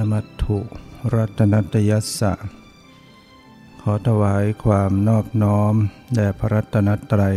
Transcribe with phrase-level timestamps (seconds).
[0.00, 0.58] นมัตถุ
[1.14, 2.32] รัตนัตยัสสะ
[3.80, 5.74] ขอถวายความนอบน้อม
[6.14, 7.36] แด่พระรัตนตรัย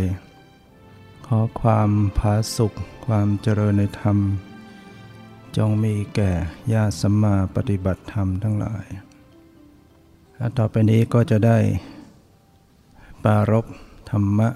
[1.26, 2.72] ขอความผาสุข
[3.06, 4.18] ความเจริญในธรรม
[5.56, 6.32] จงมีแก่
[6.72, 8.86] ญาติสัมมาปฏิบัติธรรมทั้งหลาย
[10.58, 11.58] ต่อไปนี้ก็จะได้
[13.24, 13.66] ปารบ
[14.10, 14.48] ธรรมะ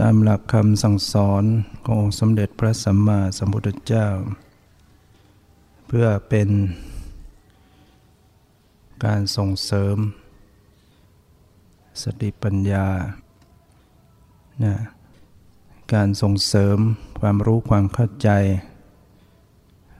[0.00, 1.44] ตามหลักคำสั่งสอน
[1.84, 4.08] ขององค์สมเด็จพระสัมมาสัมพุทธเจ้า
[5.96, 6.48] พื่อเป็น
[9.04, 9.96] การส่งเสริม
[12.02, 12.86] สติปัญญา
[14.64, 14.74] นะ
[15.94, 16.78] การส่งเสริม
[17.20, 18.28] ความรู้ความเข้าใจ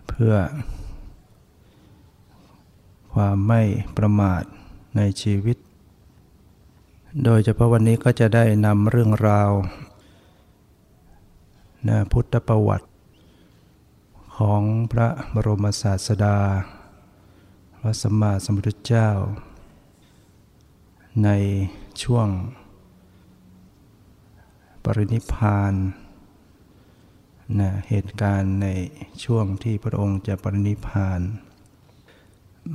[0.09, 0.35] เพื่อ
[3.15, 3.63] ความไม่
[3.97, 4.43] ประมาท
[4.97, 5.57] ในชีวิต
[7.25, 9.51] โดยเฉพาะวันนี้ก็จะได้นำเรื่องราว
[11.89, 12.87] นะพุทธประวัติ
[14.39, 16.39] ของพระบรมศาสดา
[17.81, 19.09] พระสัมมาสัมพุทธเจ้า
[21.25, 21.31] ใน
[22.03, 22.29] ช่วง
[24.85, 25.75] ปรินิพาน
[27.61, 28.69] นะเหตุการณ์ใน
[29.25, 31.21] ช่วงที่พระองค์จะปรินิพาน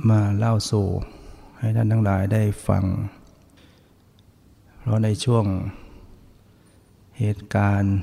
[0.08, 0.88] มาเล่าสู่
[1.58, 2.84] ให้ท่านทั้งหลายได้ฟัง
[4.78, 5.44] เพราะในช่วง
[7.18, 7.96] เหตุการณ์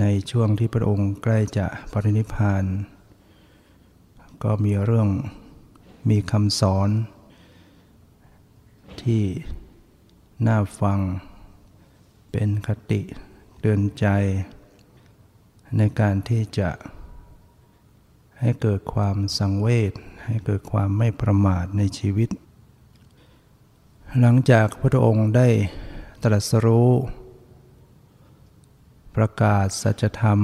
[0.00, 2.64] ในช่วงที่พระองค์ใกล้จะปรินิพาน
[4.42, 5.08] ก็มีเรื่อง
[6.08, 6.88] มีคำสอน
[9.02, 9.22] ที่
[10.46, 10.98] น่าฟัง
[12.30, 13.00] เป็นคติ
[13.60, 14.06] เตือนใจ
[15.76, 16.70] ในการที่จะ
[18.40, 19.92] ให้เกิดความสังเวช
[20.24, 22.30] ให้เกิดความไม่ประมาทในชีวิต
[24.20, 25.48] หลังจากพระองค์ได้
[26.22, 26.90] ตรัสรู้
[29.22, 30.40] ประกาศสัจธรรม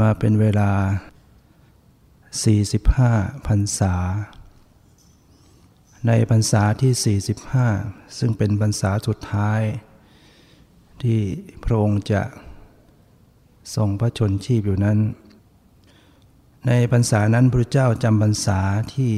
[0.00, 0.72] มาเป็นเวลา
[2.48, 3.94] 45พรรษา
[6.06, 7.18] ในพรรษาที่
[7.60, 9.60] 45 ซึ่งเป็นพรรษาสุดท้าย
[11.02, 11.20] ที่
[11.64, 12.22] พระองค์จะ
[13.74, 14.98] ทรงพระชนชีพอยู่นั้น
[16.66, 18.60] ในพรรษานั้นพระเจ้าจำพรรษา
[18.94, 19.12] ที่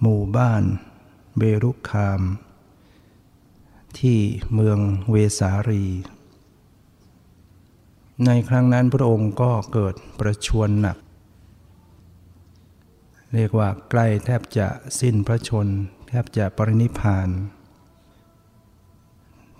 [0.00, 0.62] หมู่บ้าน
[1.38, 2.22] เบรุคาม
[4.00, 4.18] ที่
[4.54, 4.78] เมือง
[5.10, 5.84] เวสารี
[8.26, 10.96] ในครั้งนั้นพระองค์ก็เกิดประชวรหนัก
[13.34, 14.68] เรียกว่าใกล้แทบจะ
[15.00, 15.66] สิ้นพระชน
[16.08, 17.28] แทบจะปรินิพาน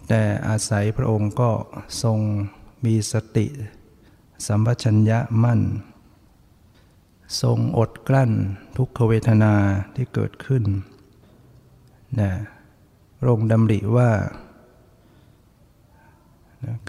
[0.09, 1.51] แต่อาศัยพระองค์ก็
[2.03, 2.19] ทรง
[2.85, 3.47] มีสติ
[4.47, 5.61] สัมปชัญญะมั่น
[7.43, 8.33] ทรงอดกลั้น
[8.77, 9.55] ทุกขเวทนา
[9.95, 10.63] ที่เกิดขึ้น
[12.21, 12.33] นะ
[13.25, 14.11] ระองค์ดำริว่า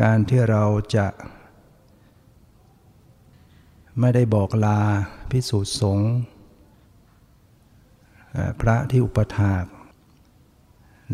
[0.01, 0.63] การที่เรา
[0.95, 1.07] จะ
[3.99, 4.79] ไม่ได้บอกลา
[5.31, 6.11] พิสูจน์สงฆ์
[8.59, 9.65] พระที่อุปถาก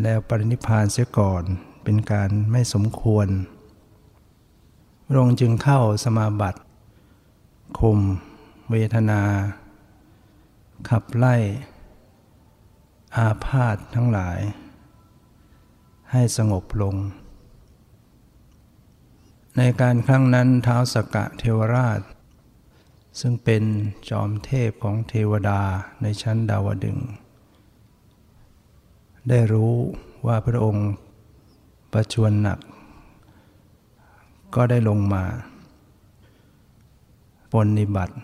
[0.02, 1.44] แล้วปรินิพานเสียก่อน
[1.84, 3.28] เป็นการไม่สมควร
[5.06, 6.60] พระองค์จึงเข้าสมาบัติ
[7.78, 7.98] คม
[8.70, 9.22] เวทนา
[10.88, 11.36] ขับไล่
[13.16, 14.40] อาพาธทั้งหลาย
[16.12, 16.94] ให้สงบลง
[19.56, 22.00] ในการครั้งนั้นเท้าสกะเทวราช
[23.20, 23.62] ซึ่งเป็น
[24.08, 25.60] จอมเทพของเทวดา
[26.02, 26.98] ในชั้นดาวดึง
[29.28, 29.72] ได้รู้
[30.26, 30.88] ว่าพระองค์
[31.92, 32.58] ประชวรหนัก
[34.54, 35.24] ก็ได้ลงมา
[37.52, 38.14] ปนิบัติ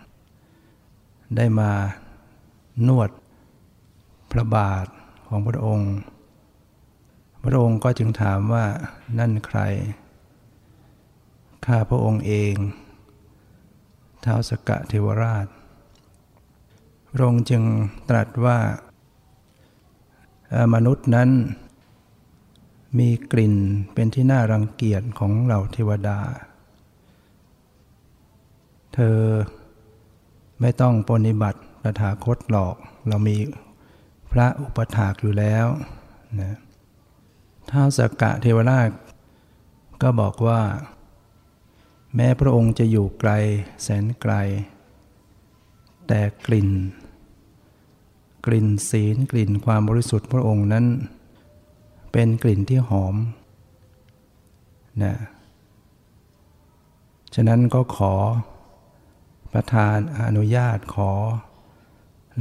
[1.36, 1.70] ได้มา
[2.88, 3.10] นวด
[4.30, 4.86] พระบาท
[5.26, 5.90] ของพระองค์
[7.52, 8.66] ระองค์ก็จึงถามว่า
[9.18, 9.60] นั่นใคร
[11.66, 12.54] ข้าพระองค์เอง
[14.24, 15.46] ท้าวสกะเทวราช
[17.12, 17.62] พระองค์จึง
[18.08, 18.58] ตรัสว่า
[20.74, 21.30] มนุษย์นั้น
[22.98, 23.54] มีกลิ่น
[23.94, 26.18] เป็นที่น่ารังเกียจของเหล่าเทวดา
[28.94, 29.18] เธอ
[30.60, 32.76] ไม่ต้องปฏิบัติตถาคตหรอก
[33.08, 33.36] เรามี
[34.32, 35.66] พระอุปถากอยู่แล้ว
[36.40, 36.56] นะ
[37.70, 38.90] ท้าวสกกะเทวราช
[40.02, 40.62] ก็บอกว่า
[42.14, 43.32] แม้พระองค์จะอยู่ไกล
[43.82, 44.34] แสนไกล
[46.08, 46.70] แต่กลิ่น
[48.46, 50.86] กลิ่นศีลกลิ่นความบริสุทธิ์พระองค์นั้น
[52.12, 53.16] เป็นกลิ่นที่หอม
[55.02, 55.16] นะ
[57.34, 58.14] ฉะนั้นก็ขอ
[59.52, 61.12] ประธานอนุญาตขอ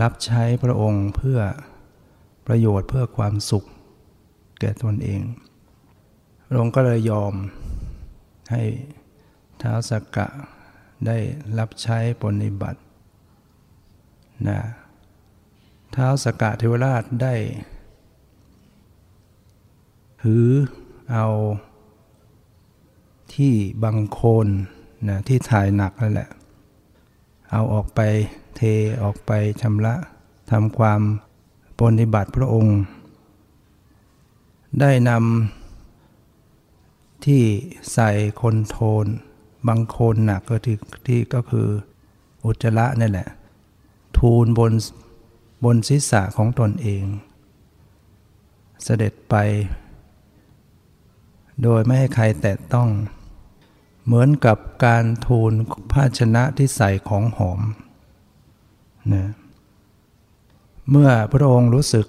[0.01, 1.39] รับใช้พระองค์เพื่อ
[2.47, 3.65] ประโยชน์เพื่อความสุข
[4.59, 5.21] แก่ตนเอง
[6.47, 7.33] พระองค์ก็เลยยอม
[8.51, 8.63] ให้
[9.61, 10.27] ท้าวสักกะ
[11.07, 11.17] ได้
[11.57, 12.79] รับใช้ปฏิบัติ
[14.47, 14.59] นะ
[15.91, 17.35] เท้าสกะเทวราชได้
[20.23, 20.47] ถือ
[21.11, 21.27] เอา
[23.33, 24.47] ที่บังโคน
[25.07, 26.29] นะที่ถ่ายหนักนั่นแหละ
[27.51, 27.99] เอาออกไป
[28.55, 28.61] เท
[29.03, 29.31] ออกไป
[29.61, 29.95] ชำระ
[30.51, 31.01] ทำความ
[31.79, 32.77] ปฏิบัติพระองค์
[34.81, 37.43] ได้นำที่
[37.93, 39.05] ใส่คนโทน
[39.67, 40.77] บางคนหนักก็ที่
[41.07, 41.67] ที่ก็คือ
[42.45, 43.29] อุจจระนั่แหละ
[44.17, 44.73] ทูลบน
[45.63, 47.03] บนศีรษะของตนเอง
[48.83, 49.35] เสด็จไป
[51.63, 52.89] โดยไม่ให้ใครแตะต้อง
[54.05, 55.51] เหมือนกับการทูล
[55.91, 57.61] ภาชนะที่ใส่ของหอม
[59.13, 59.25] นะ
[60.89, 62.05] เมื่อพระองค์รู้สึก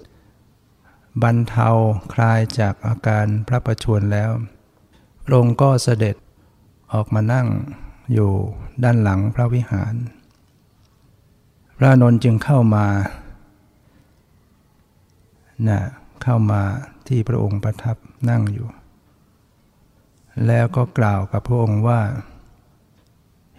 [1.23, 1.69] บรรเทา
[2.13, 4.31] คลายจากอาการพระประชวรแล้ว
[5.25, 6.15] พระองค์ก็เสด็จ
[6.93, 7.47] ออกมานั่ง
[8.13, 8.31] อยู่
[8.83, 9.93] ด้านหลังพระวิหาร
[11.77, 12.85] พระนนท์จึงเข้ามา
[15.67, 15.79] นะ
[16.23, 16.61] เข้ามา
[17.07, 17.97] ที่พระองค์ประทับ
[18.29, 18.67] นั่งอยู่
[20.47, 22.01] แล้วก็กล่าวกับพระองค์ว่า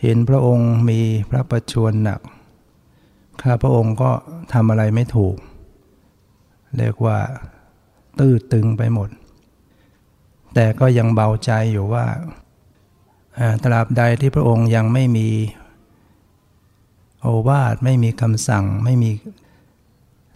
[0.00, 2.20] เห็นพระองค์มีพระประชวรหนัก
[3.42, 4.10] ข้าพระองค์ก็
[4.52, 5.36] ทำอะไรไม่ถูก
[6.76, 7.18] เรียกว่า
[8.20, 9.08] ตื้อตึงไปหมด
[10.54, 12.06] แต่ก็ยังเบาใจอยู่ว่า
[13.64, 15.28] ตราบใดที่พระองค์ยังไม่มี
[17.20, 19.10] โอวาทไม่มีคำสั่งไม่มี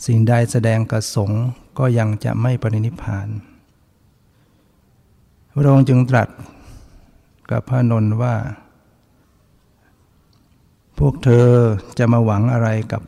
[0.07, 1.31] สิ่งใดแสดงกระสง
[1.79, 3.29] ก็ยังจะไม่ปรินิพาน
[5.57, 6.29] พระองค์จึงตรัส
[7.51, 8.35] กับพระนนท์ว่า
[10.99, 11.49] พวกเธอ
[11.99, 13.03] จะมาหวังอะไรกับ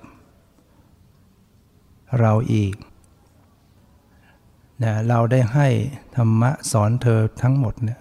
[2.21, 2.75] เราอีก
[4.83, 5.69] นะเราได้ให้
[6.17, 8.01] ธรรมะสอนเธอทั้งหมดเนี่ย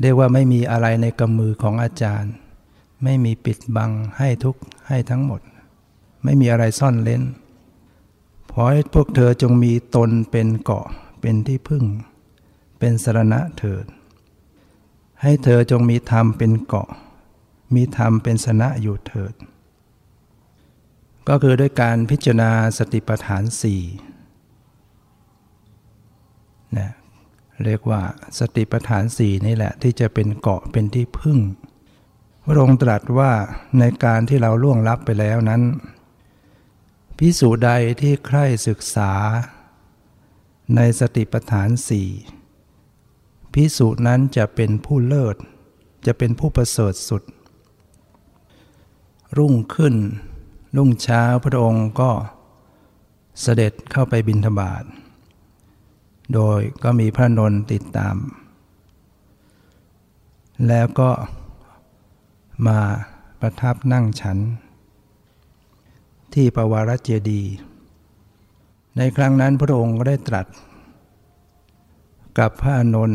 [0.00, 2.32] เรียกว่าไม่มีอะไรในกำมือของอาจารย์
[3.04, 4.56] ไม่มีปิดบังให้ทุก
[4.88, 5.40] ให้ทั้งหมด
[6.24, 7.22] ไม่มีอะไรซ่อนเล้น
[8.52, 10.86] ขอให้พวกเธอจงมีตนเป็นเกาะ
[11.20, 11.84] เป็นที่พึ่ง
[12.78, 13.84] เป็นสรณะเถิด
[15.22, 16.88] ให้เธอจงมีธรรมเป็นเกาะ
[17.74, 19.34] มีธรรมเป็นสนะอยู่เถิด
[21.28, 23.82] ก็คือด้วยการพิจารณาสติปัฏฐานสี่
[26.78, 26.90] นะ
[27.64, 28.00] เรียกว่า
[28.38, 31.38] สติปัฏฐานสี่นี่แหละที่จะเป็นเกาะเป็นที่พึ่ง
[32.44, 33.32] พระองค์ตรัสว่า
[33.78, 35.62] ในการที่เราล่วงลับไปแล้วนั้น
[37.18, 39.12] พิสูจใดที่ใคร่ศึกษา
[40.76, 42.08] ในสติปัฏฐานสี่
[43.54, 45.36] พิสูจนั้นจะเป็นผู้เลิศ
[46.06, 47.22] จะเป็นผู้ประเสริฐสุด
[49.38, 49.94] รุ่งขึ้น
[50.76, 52.10] รุ่งเช้าพระองค์ก็
[53.40, 54.84] เสด็จเข้าไปบิณฑบาต
[56.32, 58.16] โดยก็มีพระนนติดตาม
[60.68, 61.10] แล้วก็
[62.66, 62.78] มา
[63.40, 64.38] ประทับนั่งฉัน
[66.34, 67.42] ที่ปวารเจดี
[68.96, 70.46] ในครั้งนั้นพระองค์ก็ได้ตรัส
[72.38, 73.12] กับพระนน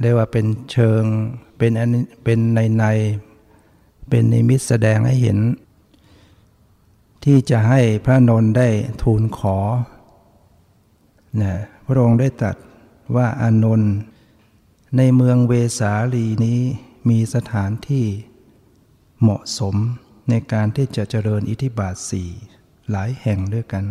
[0.00, 1.02] เรียกว่าเป็นเชิง
[1.58, 1.72] เป็น
[2.24, 2.84] เป็นในใน
[4.08, 5.38] เป็นนิมิตแสดงให้เห็น
[7.24, 8.68] ที่จะให้พระนนได้
[9.02, 9.56] ทูลขอ
[11.42, 11.54] นะ
[11.94, 12.56] ระองค์ได้ตรัส
[13.16, 13.94] ว่าอานนท์
[14.96, 16.60] ในเมืองเวสาลีนี้
[17.08, 18.06] มีสถานที่
[19.20, 19.76] เหมาะสม
[20.28, 22.28] ในการที่จะเจริญอิทธิบาทสี่
[22.90, 23.84] หลายแห่งด้วยกัน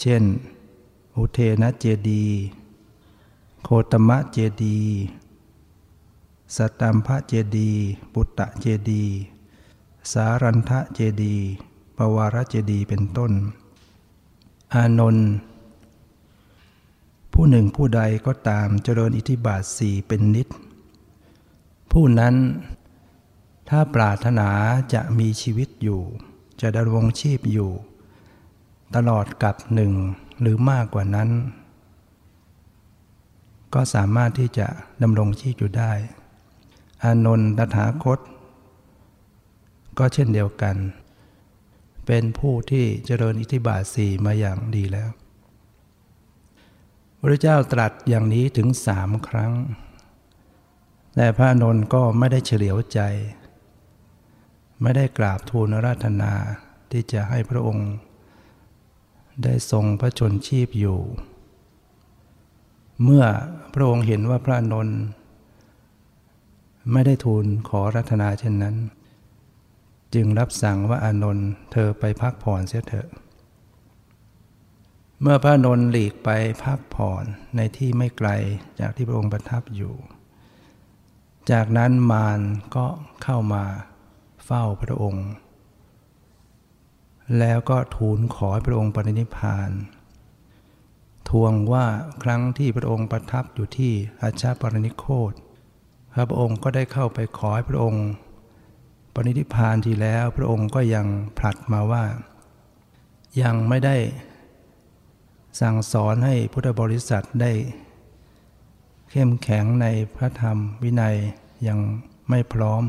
[0.00, 0.22] เช่น
[1.16, 2.24] อุเทนเจดี
[3.62, 4.80] โคตมะเจดี
[6.56, 7.70] สตัมพะเจดี
[8.12, 9.04] ปุตตะเจดี
[10.12, 11.36] สารันทะเจดี
[11.96, 13.32] ปวารเจดี เป็นต้น
[14.74, 15.28] อานนท์
[17.38, 20.48] ผู้หนึ่งผู้ใดก็ตามเจริญอิทธิบาทสี่เป็นนิด
[21.92, 22.34] ผู้นั้น
[23.68, 24.48] ถ้าปรารถนา
[24.94, 26.02] จะมีชีวิตอยู่
[26.60, 27.70] จะดำรงชีพอยู่
[28.96, 29.92] ตลอดกับหนึ่ง
[30.40, 31.30] หรือมากกว่านั้น
[33.74, 34.68] ก็สามารถที่จะ
[35.02, 35.92] ดำรงชีพอยู่ได้
[37.04, 38.18] อานนท์ตถาคต
[39.98, 40.76] ก็เช่นเดียวกัน
[42.06, 45.10] เป็นผู้ที่เจริญอิทธิบาทสี่มาอย่างดีแล้ว
[47.26, 49.52] พระเจ้าตรัสอย่างนี้ถึงสามครั้ง
[51.14, 53.00] แต่พระนนท์ก็ไม่ได้เฉลียวใจ
[54.82, 56.32] ไม่ได้กราบทูลราธนา
[56.90, 57.90] ที่จะให้พระองค์
[59.44, 60.98] ได้ทรงพระชนชีพอยู่
[63.02, 63.24] เมื่อ
[63.74, 64.98] พระองค์เห็นว่าพระนนท์
[66.92, 68.76] ไม่ได้ทูลขอรัตนาเช่นนั้น
[70.14, 73.08] จึงรับสั่งว่าอานนท์เธอไปพักผ่อนเสียเถอะ
[75.20, 76.30] เมื่อพระนนท์หลีกไป
[76.62, 77.24] พักผ่อน
[77.56, 78.30] ในที่ไม่ไกล
[78.80, 79.94] จากที่พระองค์ประทับอยู่
[81.50, 82.40] จากนั้นมาร
[82.76, 82.86] ก็
[83.22, 83.64] เข้ามา
[84.44, 85.26] เฝ้าพระองค์
[87.38, 89.70] แล้วก็ทูลขอให้พระองค์ปรินิพาน
[91.28, 91.86] ทวงว่า
[92.22, 93.92] ครั้งที่พระองค์ประทับอยู่ที่
[94.22, 95.32] อาชาปรินิโคต
[96.30, 98.06] พระองค์ก็ได้เข้าไปขอให้พระองค์
[99.14, 101.06] ปรินิพานทีแล้วพระองค์ก็ยัง
[101.38, 102.04] ผลัดมาว่า
[103.42, 103.96] ยังไม่ได้
[105.60, 107.52] สั่งสอนให้พุทธบริษัทได้
[109.10, 111.16] เข้มแข็งในพระธรรมวินัย
[111.68, 111.78] ยัง
[112.30, 112.82] ไม่พร้อม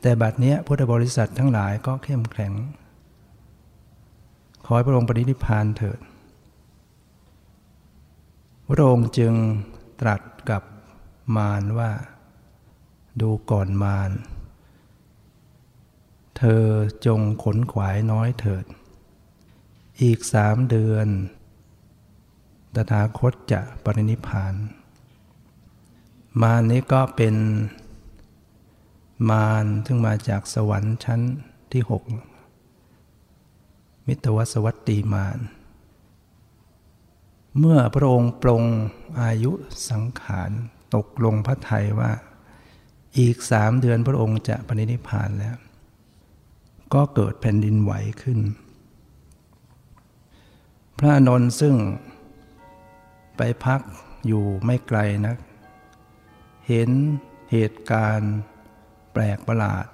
[0.00, 2.52] แต่บัดนี้พุทธบริษัททั้งหลายก็เข้มแข็ง
[4.64, 5.98] ขอให้พระองค์ปรินิพานเถิด
[8.68, 9.34] พระองค์จึง
[10.00, 10.62] ตรัสกับ
[11.36, 11.90] มารว่า
[13.20, 14.10] ดูก่อนมาร
[16.36, 16.64] เธอ
[17.06, 18.64] จงขนขวายน้อยเถิด
[20.02, 21.08] อีกสามเดือน
[22.74, 24.54] ตถาคตจะปรินิพาน
[26.42, 27.34] มารนี้ก็เป็น
[29.30, 31.20] มารซึ่งมาจากสวรรค์ชั้น
[31.72, 32.02] ที่หก
[34.06, 35.38] มิตรวสวัตตีมาร
[37.58, 38.62] เมื่อพระองค์ปรง
[39.20, 39.52] อายุ
[39.90, 40.50] สังขาร
[40.94, 42.12] ตกลงพระไทยว่า
[43.18, 45.56] อีกสามเดือนพระองค์จะปรินิพานแล้ว
[46.94, 48.38] ก็เกิดแผ่นดินไหวขึ้น
[50.98, 51.74] พระนนท์ซึ่ง
[53.44, 53.82] ไปพัก
[54.26, 55.36] อยู่ไม่ไกลนัก
[56.68, 56.90] เห็น
[57.50, 58.34] เหตุการณ์
[59.12, 59.86] แปลกประหลาด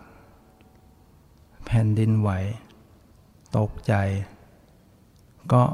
[1.65, 2.31] แผ่นดินไหว
[3.57, 3.95] ตกใจ
[5.53, 5.65] ก็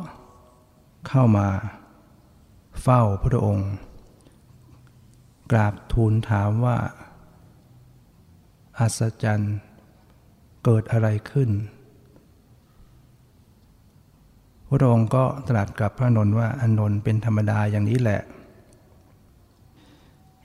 [1.08, 1.48] เข้ามา
[2.82, 3.70] เฝ้าพระองค์
[5.50, 6.78] กราบทูลถามว่า
[8.78, 9.56] อัศจรรย์
[10.64, 11.50] เกิดอะไรขึ้น
[14.74, 18.20] พระองค์ก็ตรัสกับพระนนท์ว่าอนนท์เป็นธรรมดาอย่างนี้แหละ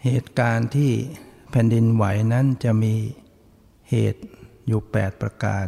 [0.04, 0.92] เหตุการณ์ที่
[1.52, 2.94] แผ่นดินไหวนั้นจะมี
[3.90, 4.24] เหตุ
[4.68, 5.68] อยู่ 8 ประการ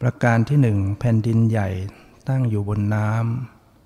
[0.00, 1.68] ประการที่หนึ่งแผ่นดินใหญ่
[2.28, 3.10] ตั้งอยู่บนน้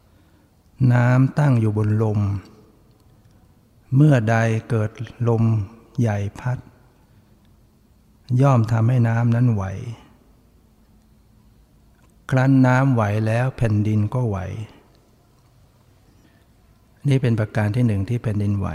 [0.09, 2.21] ำน้ำตั้งอยู่บนลม
[3.97, 4.37] เมื่อใด
[4.71, 4.91] เกิด
[5.29, 5.43] ลม
[6.00, 6.59] ใหญ่พัด
[8.41, 9.64] ย่อมทำให้น้ำนั้นไหว
[12.35, 14.39] ครั้นน้ำไหวแล้วแผ่นดินก็ไหว
[17.09, 18.69] นี่เป็นประการที่หนึ่งที่แผ่นดินไหว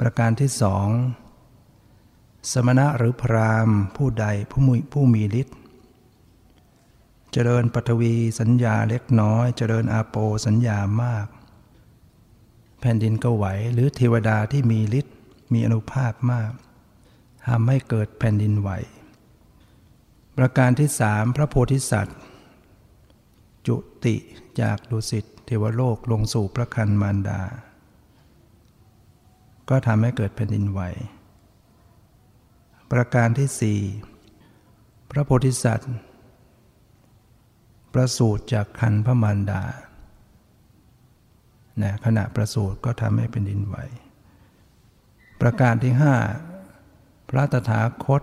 [0.00, 0.88] ประการที่สอง
[2.52, 5.56] สมณะหรือพรามผู้ใดผู้มีผู้มีฤทธิ์
[7.32, 11.26] เจริญปฐวีสัญญาเล็กน้อย เจริญอาโปสัญญามาก
[12.80, 15.14] แผ่นดินก็ไหว หรือเทวดาที่มีฤทธิ์
[15.52, 16.52] มีอนุภาพมาก
[17.46, 18.70] ทำให้เกิดแผ่นดินไหว
[20.38, 22.18] ประการที่สามพระโพธิสัตว์
[23.66, 24.16] จุติ
[24.60, 27.40] จากดุสิตเทวโลกลงสู่พระคันมารดา
[29.70, 30.80] ก็ทำให้เกิดแผ่นดินไหว
[32.92, 33.80] ประการที่สี่
[35.10, 35.92] พระโพธิสัตว์
[37.92, 39.62] ประสูติจากคันพระมารดา
[41.82, 43.76] นะขณะประสูติก็ทำให้เป็นดินไหว
[45.40, 46.14] ประการที่ห้า
[47.28, 48.22] พระตถาคต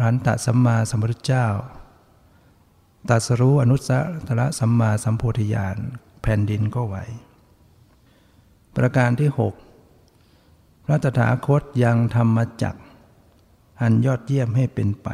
[0.00, 1.46] รันตสัมมาสัมพุทธเจ้า
[3.08, 3.90] ตัสรู้อนุส
[4.26, 5.76] ตรสัมมาสัมโพธิญาณ
[6.22, 6.96] แผ่นดินก็ไหว
[8.76, 9.54] ประการที่หก
[10.84, 12.76] พระตถาคตยังธรรมจัก
[13.80, 15.08] อันยอดเยี่ยมให้เป็นไป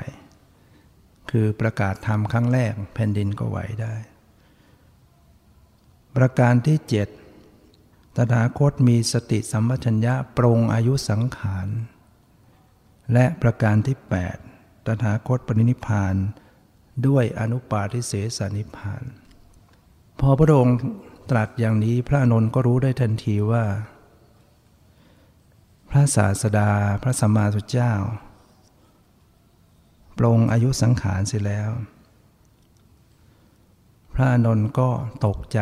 [1.31, 3.95] คือประกาศธรรมครั้งแรกแผ่นดินก็ไหวได้
[6.17, 7.09] ประการที่เจ็ด
[8.17, 11.69] ตถาคตมีสติสัมปชัญญะปรงอายุสังขาร
[13.13, 14.56] และประการที่ 8
[14.87, 16.15] ตถาคตปรินิพาน
[17.07, 19.05] ด้วยอนุปาทิเสสนิพาน
[20.21, 20.77] พอพระองค์
[21.31, 23.65] ตรัสอย่างนี้พระนนท์ก็รู้ได้ทันทีว่า
[25.91, 26.71] พระศาสดา
[27.03, 27.93] พระสัมมาสัมพุทธเจ้า
[30.19, 31.71] ปรงอายุสังขารเสร็จแล้ว
[34.15, 34.91] พระนนท์ก็
[35.27, 35.61] ตกใจ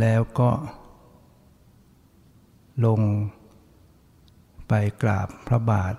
[0.00, 0.50] แล้วก็
[2.86, 3.00] ลง
[4.68, 5.94] ไปกราบพระบาท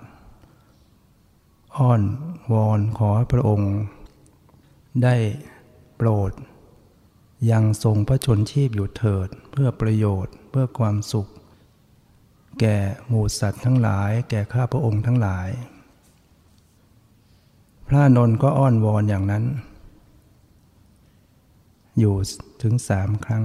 [1.78, 2.02] อ้อน
[2.52, 3.74] วอนขอพระองค์
[5.02, 5.16] ได้
[5.96, 6.32] โปรด
[7.50, 11.28] ยังทรงพระชนชีพอยู่เถิดเพื่อประโยชน์เพื่อความสุข
[12.60, 12.76] แก่
[13.08, 15.48] หมู่สัตว์ทั้งหลาย แก่ข้าพระองค์ทั้งหลาย
[17.88, 19.44] พระนนท์ก็อ้อนวอนอย่างนั้น
[21.98, 22.16] อยู่
[22.62, 23.44] ถึงสามครั้ง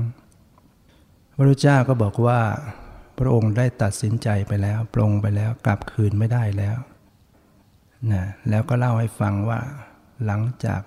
[1.35, 2.41] พระพุจ้าก็บอกว่า
[3.19, 6.77] พระองค์ได้ตัดสินใจไปแล้ว ปรงไปแล้วกลับคืนไม่ได้แล้ว
[8.13, 9.59] นะแล้วก็เล่าให้ฟังว่า
[10.25, 10.81] หลังจาก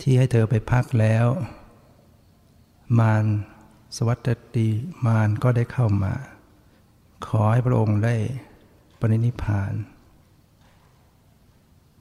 [0.00, 1.26] ที่ให้เธอไปพักแล้ว
[2.98, 3.24] มาร
[3.96, 4.68] สวัตติ
[5.06, 6.14] มานก็ได้เข้ามา
[7.26, 8.14] ขอให้พระองค์ได้
[9.00, 9.72] ปรินิพาน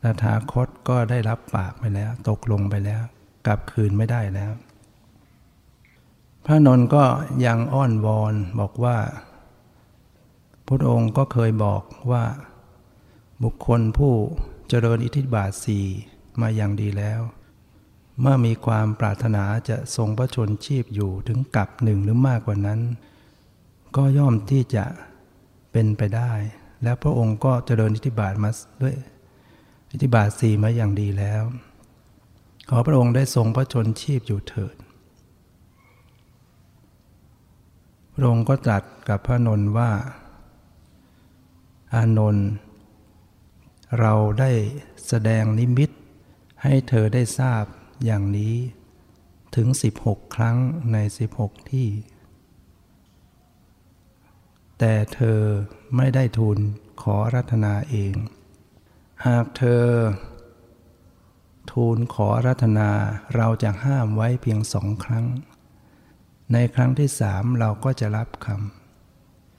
[0.01, 3.01] ตถาคตก็ได้รับปากไปแล้ว ตกลงไปแล้ว
[3.45, 4.51] กลับคืนไม่ได้แล้ว
[6.45, 7.03] พระนนท์ก็
[7.45, 8.97] ยังอ้อนวอนบอกว่า
[10.67, 12.23] พระองค์ก็เคยบอกว่า
[13.43, 14.13] บุคคลผู้
[14.69, 15.85] เจริญอิทธิบาทสี่
[16.41, 17.21] มาอย่างดีแล้ว
[18.21, 22.79] เมื่อมีความปรารถนาจะทรงพระชนชีพอยู่ถึงกับหนึ่งหรือมากกว่านั้น
[23.95, 24.85] ก็ย่อมที่จะ
[25.71, 26.31] เป็นไปได้
[26.83, 28.49] และพระองค์ก็เจริญอิทธิบาทมา
[28.81, 28.95] ด้วย
[29.91, 31.43] อิทธิบาทสี่มาอย่างดีแล้ว
[32.69, 34.75] ขอพระองค์ได้ทรงพระชนชีพอยู่เถิด
[38.15, 39.89] พระองค์ก็ตรัสกับพระนนท์ว่า
[41.93, 42.47] อานนท์
[43.99, 44.51] เราได้
[45.07, 45.89] แสดงนิมิต
[46.63, 47.63] ให้เธอได้ทราบ
[48.05, 48.55] อย่างนี้
[49.55, 49.67] ถึง
[50.01, 50.57] 16 ครั้ง
[50.93, 50.97] ใน
[51.33, 51.89] 16 ที่
[54.79, 55.39] แต่เธอ
[55.95, 56.57] ไม่ได้ทูล
[57.01, 58.15] ขอรัตนาเอง
[59.25, 59.85] หากเธอ
[61.71, 62.89] ทูลขอรัตนา
[63.35, 65.25] เราจะห้ามไว้เพียงสองครั้ง
[66.53, 68.47] ในครั้งที่สามเราก็จะรับค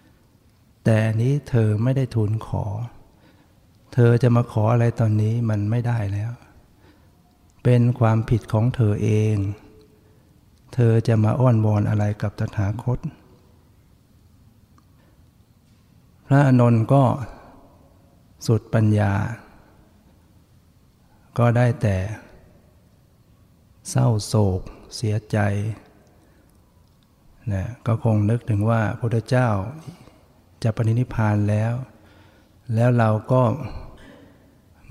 [0.07, 2.65] ำแต่นี้เธอไม่ได้ทูลขอ
[3.95, 6.33] เธอจะมาขออะไรตอนนี้มันไม่ได้แล้ว
[7.63, 9.37] เป็นความผิดของเธอเอง
[10.75, 12.99] เธอจะมาอ้อนวอนอะไรกับตถาคต
[16.27, 17.05] พระอนนท์ก็
[18.47, 19.13] สุดปัญญา
[21.39, 21.97] ก็ได้แต่
[23.91, 24.61] เศร้าโศก
[24.97, 25.39] เสียใจ
[27.53, 29.49] นะก็คงนึกถึงว่าพระพุทธเจ้า
[30.63, 31.73] จะปณินิพานแล้ว
[32.75, 33.43] แล้วเราก็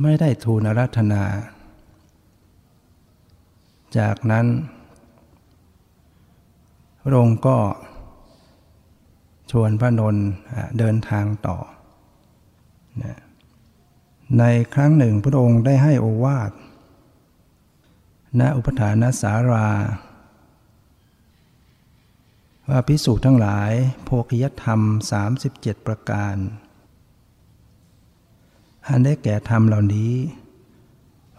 [0.03, 1.23] ไม่ได้ทูลรัธนา
[3.97, 4.45] จากนั้น
[7.03, 7.57] พระองค์ก็
[9.51, 10.15] ชวนพระนน
[10.77, 11.57] เดินทางต่อ
[14.39, 16.51] ในครั้งหนึ่งพระองค์ได้ให้โอวาท
[18.39, 19.69] ณอุปถานสารา
[22.69, 23.71] ว่าพิสูจน์ทั้งหลาย
[24.05, 24.81] โภคยธรรม
[25.33, 26.35] 37 ประการ
[28.87, 30.13] อันได้แก่ธรรมเหล่านี้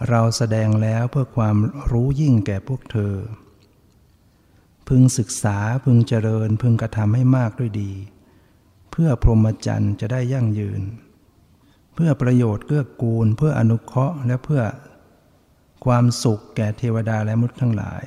[0.08, 1.56] เราแสดงแล้วเพื่อความ
[1.90, 3.14] รู้ยิ่งแก่พวกเธอ
[4.88, 7.92] พึงศึกษาพึงเจริญพึงกระทำให้มากด้วยดี
[8.90, 10.82] เพื่อพรหมจรรย์จะได้ยั่งยืน
[11.94, 14.62] เพื่อประโยชน์เกื้อกูล เพื่ออนุเคราะห์และเพื่อ
[15.84, 18.04] ความสุขแก่เทวดาและมุตทั้งหลาย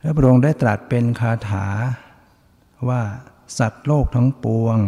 [0.00, 1.66] และพระองค์ได้ตรัสเป็นคาถา
[2.88, 3.02] ว่า
[3.58, 4.78] สัตว์โลกทั้งปวง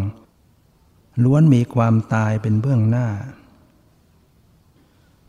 [1.24, 3.08] ล้วนมีความตายเป็นเบื้องหน้า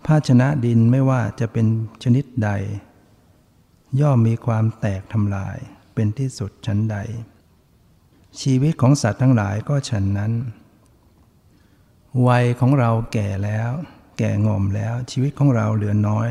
[0.06, 1.66] ภาชนะดินไม่ว่าจะเป็น
[2.04, 2.50] ชนิดใด
[4.02, 5.58] ย่อมมีความแตกทำลาย
[5.94, 6.98] เป็นที่สุดชั้นใด
[8.42, 10.34] ชีวิตของสัตว์ทั้งหลายก็ฉันนั้น
[12.28, 13.72] วัยของเราแก่แล้ว
[14.18, 16.30] แก่งอมแล้วชีวิตของเราเหลือน้อย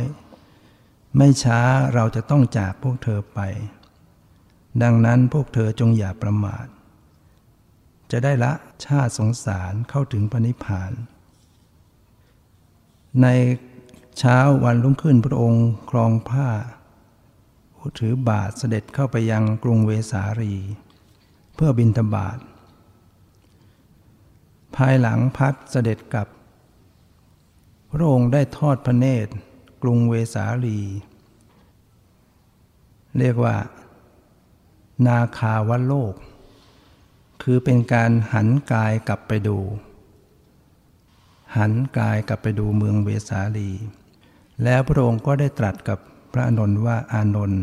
[1.17, 1.61] ไม่ช้า
[1.95, 3.41] เราจะต้องจากพวกเธอไป
[4.83, 6.67] ดังนั้นพวกเธอจงอย่าประมาท
[8.13, 8.53] จะได้ละ
[8.85, 10.93] ชาติสงสารเข้าถึงปณิพาน
[13.23, 13.27] ใน
[14.19, 16.49] เช้าวันรุ่งขึ้นพระองค์ครองผ้า
[17.99, 20.55] ถือบาทเสด็จเข้าไปยังกรุงเวสาลี
[21.55, 22.39] เพื่อบินทบาท
[24.77, 26.29] ภายหลังพัดเสด็จกลับ
[27.93, 29.33] พระองค์ได้ทอดพระเนตร
[29.83, 30.81] กรุงเวสาลี
[33.19, 33.57] เรียกว่า
[35.07, 36.15] นาคาวโลก
[37.43, 39.59] คือเป็นการหันกายกลับไปดู
[41.57, 43.71] หันกายกลับไปดูเมืองเวสาลี
[44.65, 45.99] แล้วพระองค์ก็ได้ตรัสกับ
[46.33, 47.63] พระอนนท์ว่าอานนท์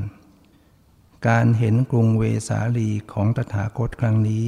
[1.27, 4.45] การเห็นกรุงเวสาลีของตถาคตครั้งนี้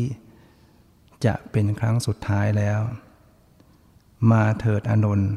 [1.26, 2.80] จะเป็นครั้งสุดท้ายแล้ว
[4.32, 5.32] มาเถิดอนนท์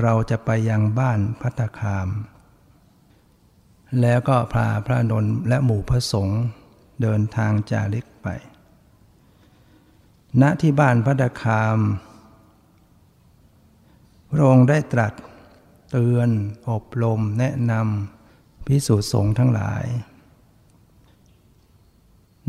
[0.00, 2.08] เราจะไปยังบ้านพัตคาม
[4.00, 6.40] แล้วก็พาพระนนท์และหมู่พระสงฆ์
[7.02, 8.28] เดินทางจาริกไป
[10.42, 11.78] ณที่บ้านพัตคาม
[14.30, 15.12] พระองค์ได้ตรัส
[15.90, 16.28] เตือน
[16.70, 19.84] อบรมแนะนำพิสูจน์สงฆ์ทั้งหลาย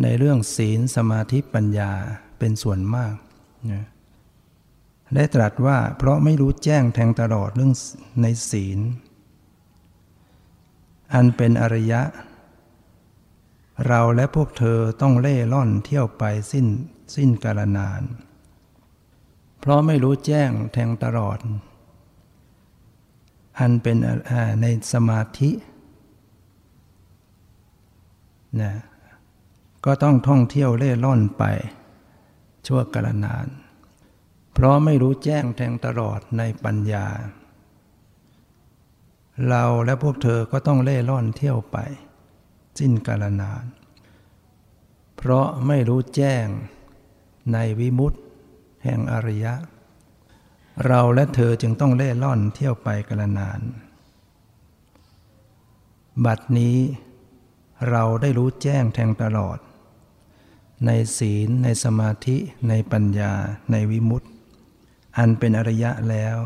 [0.02, 1.92] ในเรื่องศีลสมาธิปัญญา
[2.40, 3.16] เป็นส่วนมาก
[3.72, 3.86] นะ
[5.16, 7.74] ได้ตรัสว่าเพราะไม่รู้แจ้งแทงตลอดเรื่อง
[8.22, 8.80] ในศีล
[11.14, 12.02] อันเป็นอริยะ
[13.88, 16.66] เราและพวกเธอต้องเล่ล่อนเที่ยวไปสิ้น
[17.16, 18.04] สิ้นกาลนาน
[19.60, 21.38] เพราะไม่รู้แจ้งแทงตลอด
[23.60, 23.98] อันเป็น
[24.62, 25.52] ในสมาธิ
[28.62, 28.74] นะ
[29.86, 31.44] ก็ต้องท่องเที่ยวเล่ร่อนไป
[32.68, 33.48] ชั่วกาลนาน
[34.54, 37.08] เพราะไม่รู้แจ้งแทงตลอดในปัญญา
[39.50, 41.78] เราและพวกเธอก็ต้องเล่ร่อนเที่ยวไป
[42.80, 43.64] สิ้นกาลนาน
[45.18, 46.48] เพราะไม่รู้แจ้ง
[47.54, 48.20] ในวิมุตติ
[48.84, 49.54] แห่งอริยะ
[50.88, 53.62] เราและเธอจึงต้องเล่ร่อนเที่ยวไปกาลนาน
[56.26, 56.78] บัดนี้
[57.90, 59.58] เราได้รู้แจ้งแทงตลอด
[60.86, 62.38] ในศีลในสมาธิ
[62.70, 63.32] ในปัญญา
[63.72, 64.28] ในวิมุตติ
[65.18, 66.38] อันเป็นอริยะแล้ว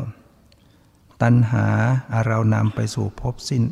[1.22, 1.66] ตัณหา
[2.12, 3.64] อาเรานำไปสู่ภพสิ้น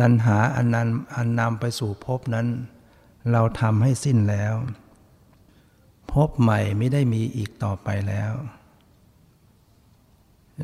[0.00, 2.46] ตัณหาอันนันอันนำไปสู่ภพนั้น
[3.30, 4.54] เราทำให้สิ้นแล้ว
[6.12, 8.32] ภพใหม่ไม่ได้มีอีกต่อไปแล้ว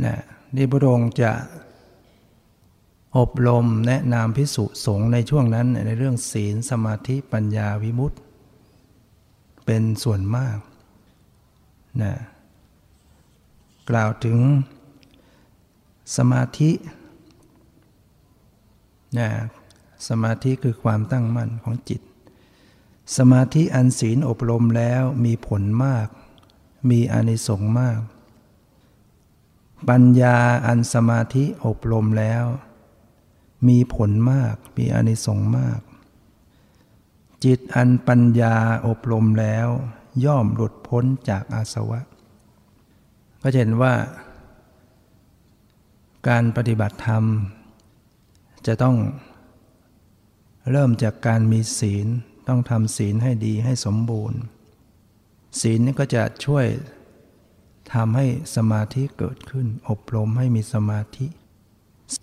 [0.07, 0.19] นะ
[0.57, 1.33] นี่พระองค์จะ
[3.19, 8.17] อบรมแนะนำพิสุสงฆ์ในช่วงนั้นในเรื่องศีลสมาธิปัญญาวิมุตติ
[9.65, 10.59] เป็นส่วนมาก
[12.03, 12.13] นะ
[13.91, 14.39] กล่าวถึง
[16.17, 16.71] สมาธิ
[19.19, 19.29] นะ
[20.09, 22.01] สมาธิคือความตั้งมั่นของจิต
[23.17, 26.09] สมาธิอันศีลอบรมแล้วมีผลมาก
[26.91, 28.01] มีอานิสงส์มาก
[29.89, 32.45] ปัญญาอันสมาธิอบรมแล้ว
[33.69, 35.81] มีผลมาก มีอานิสงส์มาก
[37.45, 39.69] จิตอันปัญญาอบรมแล้ว
[40.25, 42.01] ย่อมหลุดพ้นจากอาสวะ
[43.43, 43.95] ก็เห็นว่า
[46.29, 47.25] การปฏิบัติธรรม
[48.67, 48.97] จะต้อง
[50.71, 52.07] เริ่มจากการมีศีล
[52.49, 54.41] ต้องทำศีลให้ดีให้สมบูรณ์
[55.61, 56.67] ศีลนี่ก็จะช่วย
[57.95, 61.27] ทำให้สมาธิเกิดขึ้น อบรมให้มีสมาธิ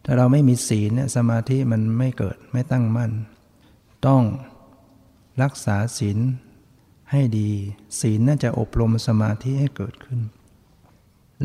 [0.05, 3.11] ถ้าเราไม่มีศีลเนี่ยสมาธิมันไม่เกิดไม่ตั้งมั่น
[4.07, 4.23] ต้อง
[5.41, 6.17] รักษาศีล
[7.11, 7.49] ให้ดี
[7.99, 10.19] ศีลน่าจะอบรมสมาธิให้เกิดขึ้น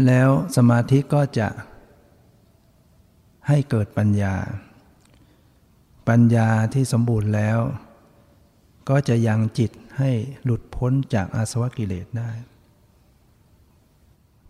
[0.06, 1.48] แล้วสมาธิก็จะ
[3.48, 4.34] ให้เกิดปัญญา
[6.08, 7.58] ปัญญาที่สมบูรณ์แล้ว
[8.88, 10.10] ก็จะยังจิตให้
[10.44, 12.30] หลุดพ้นจากอาสวะกิเลสได้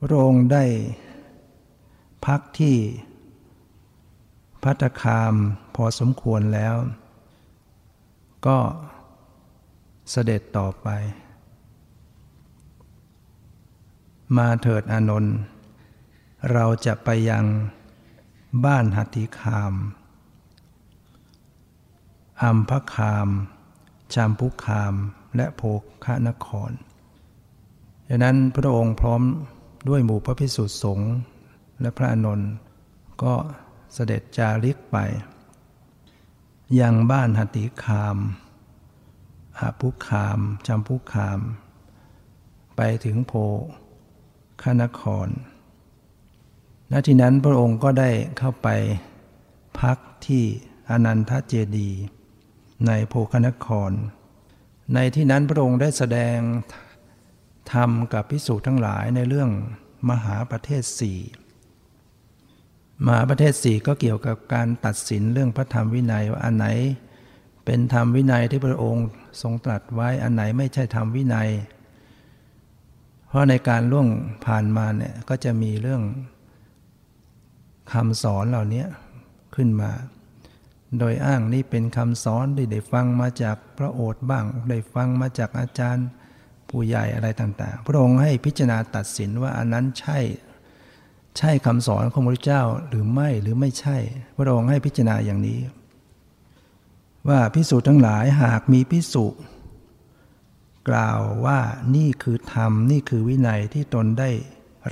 [0.00, 0.64] พระองค์ได้
[2.26, 2.76] พักที่
[4.62, 5.34] พัตคาม
[5.74, 6.74] พอสมควรแล้ว
[8.46, 8.58] ก็
[10.10, 10.88] เสด็จต่อไป
[14.36, 15.36] มาเถิดอานนท์
[16.52, 17.44] เราจะไปยัง
[18.64, 19.74] บ้านหัตถิคาม
[22.42, 23.28] อัมพคาม
[24.14, 24.94] ชามพุคาม
[25.36, 25.62] และโภ
[26.04, 26.70] คนคร
[28.08, 29.22] ดังนั้นพระองค์พร้อม
[29.88, 31.12] ด้วยหมู่พระพิสุทธิสงฆ์
[31.80, 32.50] และพระอนนท์
[33.22, 33.34] ก็
[33.94, 34.96] เสด็จจาริกไป
[36.80, 38.16] ยังบ้านหติคาม
[39.58, 41.40] อาภุคามจำพุคาม
[42.76, 43.32] ไปถึงโพ
[44.62, 45.28] คนคร
[46.90, 48.68] ณ ที่นั้นพระองค์ก็ได้เข้าไป
[49.80, 50.44] พักที่
[50.90, 51.90] อนันทเจดี
[52.86, 53.92] ในโพคนคร
[54.94, 56.38] ในที่นั้นพระองค์ได้แสดง
[57.72, 59.50] ธรรมกับพิสูจน์ทั้งหลายในเรื่อง
[60.10, 61.20] มหาประเทศสี่
[63.06, 66.66] มหาประเทศสี่ก็เกี่ยวกับการตัดสินเรื่องพระธรรมวินัยว่าอันไหน
[67.64, 69.06] เป็นธรรมวินัยที่พระองค์
[69.42, 71.50] ทรงตรัสไว้อันไหนไม่ใช่ธรรมวินัย
[73.28, 74.08] เพราะในการล่วง
[74.46, 76.02] ผ่านมาเนี่ยก็จะมีเรื่อง
[77.92, 78.84] คำสอนเหล่านี้
[79.54, 79.90] ขึ้นมา
[80.98, 86.06] โดยอ้างนี่เป็นคำสอนที่ได้ฟังมาจากพระโอษฐ์บ้าง ได้ฟังมาจากอาจารย์
[86.68, 90.18] ผู้ใหญ่อะไรต่าง ๆ พระองค์ให้พิจารณาตัดสินว่าอันนั้นใช่
[91.38, 93.96] ใช่คำสอนของพระเจ้าหรือไม่หรือไม่ใช่
[94.36, 95.60] พระองค์ให้พิจารณาอย่างนี้
[97.28, 99.26] ว่าพิสูจน์ทั้งหลายหากมีพิสุ
[100.88, 101.60] กล่าวว่า
[101.96, 104.30] นี่คือธรรมนี่คือวินัยที่ตนได้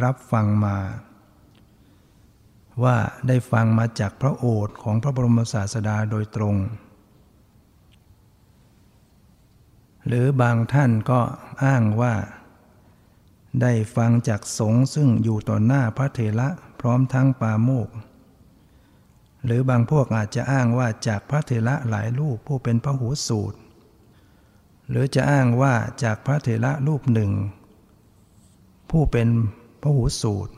[0.02, 0.76] รับฟังมา
[2.84, 2.96] ว่า
[3.28, 6.56] ได้ฟังมาจากพระโอษฐ์ของพระบรมศาสดาโดยตรง
[10.06, 11.20] หรือบางท่านก็
[11.64, 12.14] อ้างว่า
[13.62, 16.48] ได้ฟังจากสงฆ์ซึ่งอยู่ต่อหน้าพระเถระ
[16.80, 17.88] พร้อมทั้งปาโมก
[19.44, 23.58] หรือบางพวกอาจจะอ้างว่าจากพระเถระหลายรูปผู้เป็นพระหูสูตร
[24.88, 27.32] หรือจะอ้างว่าจากพระเถระรูปหนึ่ง
[28.90, 29.28] ผู้เป็น
[29.82, 30.52] พระหูสูตร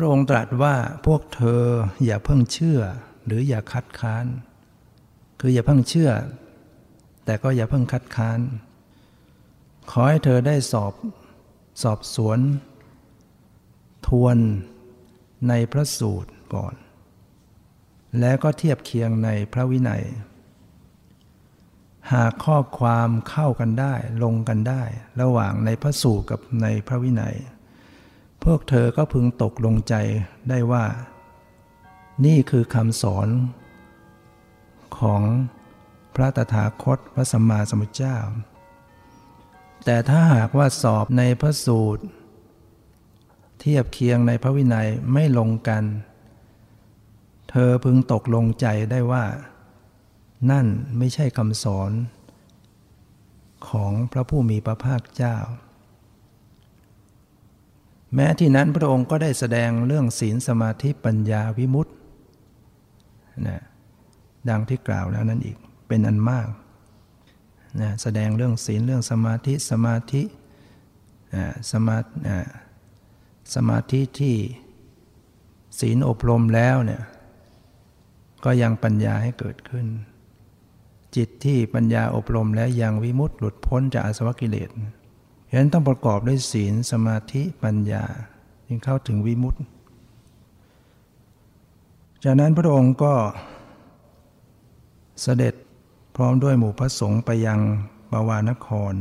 [0.02, 0.74] ระองค์ตรัสว่า
[1.06, 1.62] พวกเธอ
[2.04, 2.80] อย่าเพิ่งเชื่อ
[3.26, 4.26] หรืออย่าคัดค้าน
[5.40, 6.10] คืออย่าเพิ่งเชื่อ
[7.24, 8.40] แต่ก็อย่าเพิ่งคัดค้าน
[9.90, 10.94] ขอให้เธอได้สอบ
[11.82, 12.38] สอบสวน
[14.06, 14.36] ทวน
[15.48, 16.74] ในพระสูตรก่อน
[18.20, 20.04] แล้วก็เทียบเคียงในพระวินัย
[22.12, 24.82] หากข้อความเข้ากันได้ลงกันได้
[25.20, 27.36] ระหว่างในพระสูตรกับในพระวินัย
[28.52, 29.94] วกเธอก็พึงตกลงใจ
[30.48, 30.84] ได้ว่า
[32.24, 33.28] นี่คือคำสอน
[34.98, 35.22] ของ
[36.14, 38.18] พระตถาคตพระสัมมาสัมพุทธเจ้า
[39.84, 42.04] แต่ถ้าหากว่าสอบในพระสูตร
[43.60, 45.84] เทียบเคียงในพระวินัยไม่ลงกัน
[47.50, 49.24] เธอพึงตกลงใจได้ว่า
[50.50, 50.66] นั่น
[50.98, 51.90] ไม่ใช่คำสอน
[53.68, 55.36] ของพระผู้มีพระภาคเจ้า
[58.14, 61.92] แม้ที่นั้นพระองค์ก็ได้แสดงเรื่องศีลสมาธิปัญญาวิมุตติ
[63.48, 63.60] นะ
[64.48, 65.56] ดังที่กล่าวแล้วนั่นอีก
[65.88, 66.48] เป็นอันมาก
[67.80, 70.22] นะแสดงเรื่องศีลเรื่องสมาธิสมาธิ
[71.70, 71.96] สมา
[73.54, 74.36] สมาธิที่
[75.80, 77.02] ศีลอบรมแล้วเนี่ย
[78.44, 79.86] ก็ยังปัญญาให้เกิดขึ้น
[81.16, 84.97] จิตที่ปัญญาอบรมแล้วยังวิมุตต์หลุดพ้นจากอสวกิเลสฉะ
[85.56, 88.04] นั้นต้องประกอบด้วยศีลสมาธิปัญญา
[88.66, 89.62] จึงเข้าถึงวิมุตต์
[92.24, 93.14] จากนั้นพระองค์ก็
[95.22, 95.54] เสด็จ
[96.16, 97.60] พร้อมด้วยหมู่พระสงฆ์ไปยัง
[98.12, 98.94] บาวานคร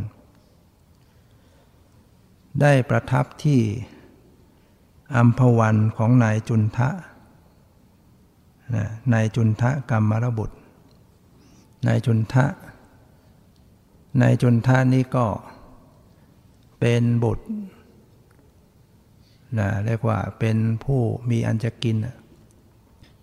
[2.62, 3.62] ได้ประทับที่
[5.16, 6.90] อัมพวันของนายจุนทะ
[9.14, 10.58] นายจุนทะกรรมรบุตร
[11.88, 12.46] นายจุนทะ
[14.22, 15.28] นายจุนทะนี่ก็
[16.80, 17.46] เป็นบุตร
[19.60, 21.98] นะเรียกว่าเป็นผู้มีอันจะกิน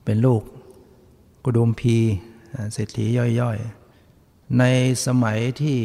[0.05, 0.43] เป็นลูก
[1.45, 1.97] กุดุมพี
[2.73, 3.05] เศรษฐี
[3.41, 4.65] ย่อยๆ ใน
[5.07, 5.79] สมัยที่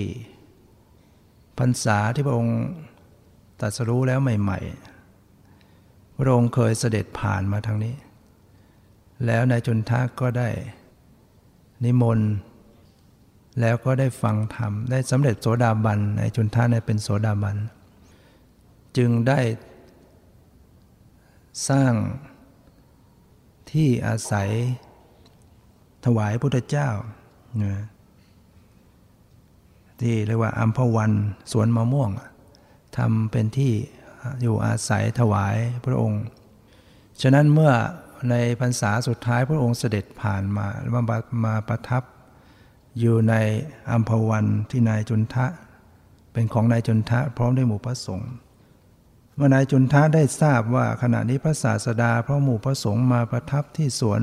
[1.57, 2.59] พรรษาที่พระองค์
[3.59, 4.59] ตรัสรู้แล้วใหม่
[5.39, 7.95] ๆ พระองค์เคยเสด็จผ่านมาทางนี้
[9.25, 10.49] แล้วนายจุนทากก็ได้
[11.83, 12.31] นิมนต์
[13.61, 17.57] แล้วก็ได้ฟังธรรม ได้สำเร็จโสดาบันในายจุนท่านเป็นโสดาบัน
[18.97, 19.39] จึงได้
[21.69, 21.93] สร้าง
[23.71, 24.49] ที่อาศัย
[26.05, 26.89] ถวายพุทธเจ้า
[29.99, 31.11] ที่เรียกว่าอัมพวัน
[31.51, 32.11] สวนมะม่วง
[32.97, 33.73] ทำเป็นที่
[34.41, 36.23] อยู่อาศัยถวายพระองค์
[37.21, 37.73] ฉะนั้นเมื่อ
[38.29, 42.03] ในพรรษาสุดท้ายพระองค์เสด็จผ่านมามามาประทับ
[42.99, 43.33] อยู่ใน
[43.91, 45.45] อัมพวันที่นายจุนทะ
[46.33, 48.31] เป็นของนายจุนทะพร้อมด้วยหมู่พระสงฆ์
[49.35, 54.21] เมื่อนายจุนทะได้ทราบว่าขณะนี้พระศาสดาพระหมู่พระสงฆ์มาประทับที่สวน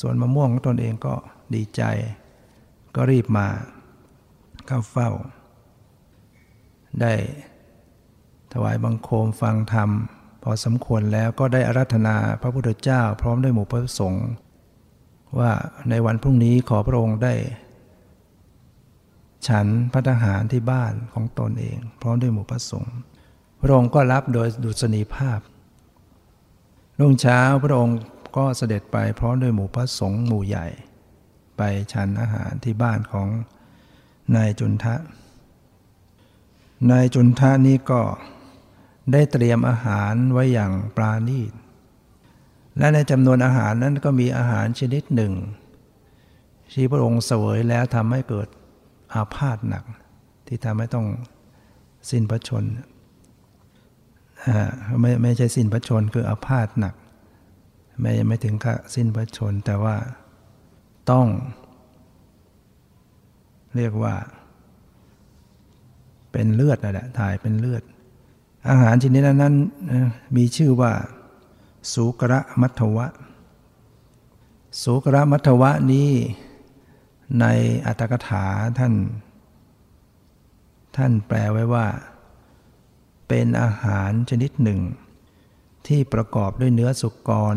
[0.00, 1.14] สวนมะม่วงของตนเองก็
[1.54, 1.82] ดีใจ
[2.94, 3.46] ก็รีบมา
[4.66, 5.10] เข้าเฝ้า
[7.00, 7.14] ได้
[8.52, 9.90] ถวายบังคมฟังธรรม
[10.42, 14.26] พอสมควรแล้วก็ได้อารัธนาพระพุทธเจ้า พร้อมด้วยหมู่พระสงฆ์
[15.38, 15.52] ว่า
[15.90, 17.34] ในวันพรุ่งนี้ขอพระองค์ได้
[19.48, 22.96] ฉันพระทหารที่บ้านของตนเอง พร้อมด้วยหมู่พระสงฆ์
[23.60, 25.40] พระองค์ก็รับโดยดุษณีภาพ
[27.00, 27.98] รุ่งเช้าพระองค์
[28.36, 30.66] ก็เสด็จไปพร้อมด้วยหมู่พระสงฆ์หมู่ใหญ่
[31.56, 33.28] ไปฉันอาหารที่บ้านของ
[34.36, 34.96] นายจุนทะ
[36.90, 38.02] นายจุนทะนี้ก็
[39.12, 41.52] ได้เตรียมอาหารไว้อย่างปราณีต
[42.78, 45.32] และในจำนวนอาหารนั้นก็มีอาหารชนิดหนึ่ง
[46.72, 48.48] ที่พระองค์เสวยแล้วทำให้เกิด
[49.14, 49.84] อาพาธหนัก
[50.46, 51.06] ที่ทำให้ต้อง
[52.10, 52.64] สิ้นพระชน
[55.00, 56.94] ไม่ไม่ใช่สิ้นพระชนคืออาพาธหนัก
[58.00, 59.96] ไม่ไม่ถึงกับสิ้นพระชนแต่ว่า
[61.10, 61.26] ต้อง
[63.76, 64.14] เรียกว่า
[66.32, 67.82] เป็นเลือดนั่นแหละถ่ายเป็นเลือด
[68.70, 69.54] อาหารชนิดนั้น
[70.36, 70.92] มีชื่อว่า
[71.92, 73.06] สุกระมัทวะ
[74.82, 76.10] สุกระมัทวะนี้
[77.40, 77.46] ใน
[77.86, 78.46] อัตถกถา
[78.78, 78.94] ท่าน
[80.96, 81.86] ท่านแปลไว้ว่า
[83.28, 84.80] เป็นอาหารชนิดหนึ่ง
[85.86, 87.56] ที่ประกอบด้วยเนื้อสุกร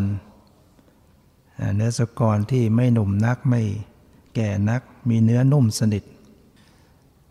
[1.75, 3.61] เนื้อสุกรที่ไม่หนุ่มนักไม่
[4.35, 6.03] แก่นักมีเนื้อนุ่มสนิท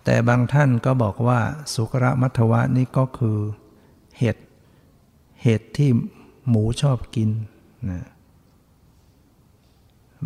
[0.04, 1.40] แต่บางท่านก็บอกว่า
[1.74, 3.38] สุกระมัทวะนี่ก็คือ
[4.18, 4.36] เห็ด
[5.42, 5.90] เห็ดที่
[6.48, 7.30] หมูชอบกิน
[7.90, 8.04] นะ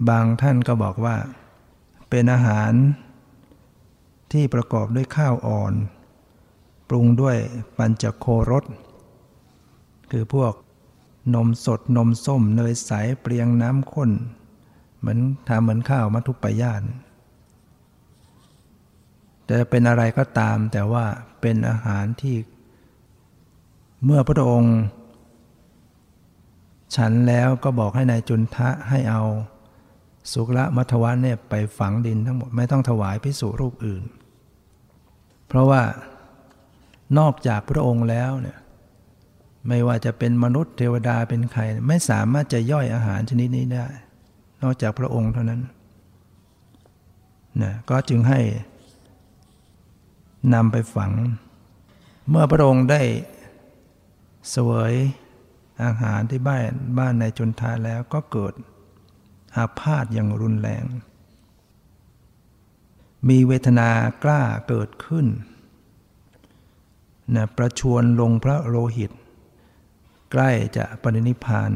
[0.08, 1.16] บางท่านก็บอกว่า
[2.10, 2.72] เป็นอาหาร
[4.32, 5.74] ที่ประกอบด้วยข้าวอ่อน
[6.88, 7.36] ปรุงด้วย
[7.78, 8.64] ปัญจโครส
[10.10, 10.54] คือพวก
[11.34, 14.10] นมสดนมส้มเนยใสเปรียงน้ำข้น
[14.98, 16.82] เหมือนทำเหมือนข้าวมัทุปยาน
[19.46, 21.04] แต่เป็นอะไรก็ตามแต่ว่า
[21.40, 22.36] เป็นอาหารที่
[24.04, 24.76] เมื่อพระองค์
[26.96, 29.22] ฉันแล้วก็บอกให้ในายจุนทะให้เอา
[30.32, 34.04] สุกละมัทวัเนี่ยไปฝังดินทั้งหมดไม่ต้องถวายพิสุรูปอื่น
[35.46, 35.82] เพราะว่า
[37.18, 38.58] นอกจากพระองค์แล้วเนี่ย
[39.68, 43.86] ไม่ว่าจะเป็นมนุษย์เทวดาเป็นใคร ไม่สามารถจะย่อยอาหารชนิดนี้ได้
[44.62, 45.60] นอกจากพระองค์เท่านั้น
[47.62, 48.40] นะก็จึงให้
[50.54, 51.12] นำไปฝัง
[52.28, 53.02] เมื่อพระองค์ได้
[54.54, 54.92] สวย
[55.84, 58.54] อาหารที่บ้านบ้านในจนทาแล้วก็เกิด
[59.56, 60.84] อาพาธอย่างรุนแรง
[63.28, 63.90] มีเวทนา
[64.24, 65.26] กล้าเกิดขึ้น
[67.34, 69.10] นะประชวนลงพระโลหิต
[70.32, 71.70] ใกล้จะปรินิพาน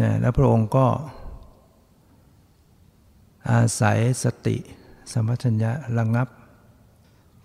[0.00, 0.86] นะแล้วพระองค์ก็
[3.50, 4.56] อาศัยสติ
[5.12, 6.28] สมัชัญญะระงับ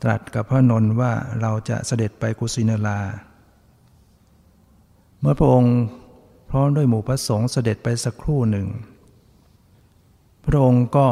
[0.04, 3.00] ตรัสกับพระนนท์ว่าเราจะเสด็จไปกุสินารา
[5.19, 5.75] เมื่อพระองค์
[6.49, 8.67] พร้อมด้วยหมู่พระสงฆ์เสด็จไปสักครู่หนึ่ง
[10.45, 11.08] พระองค์ก็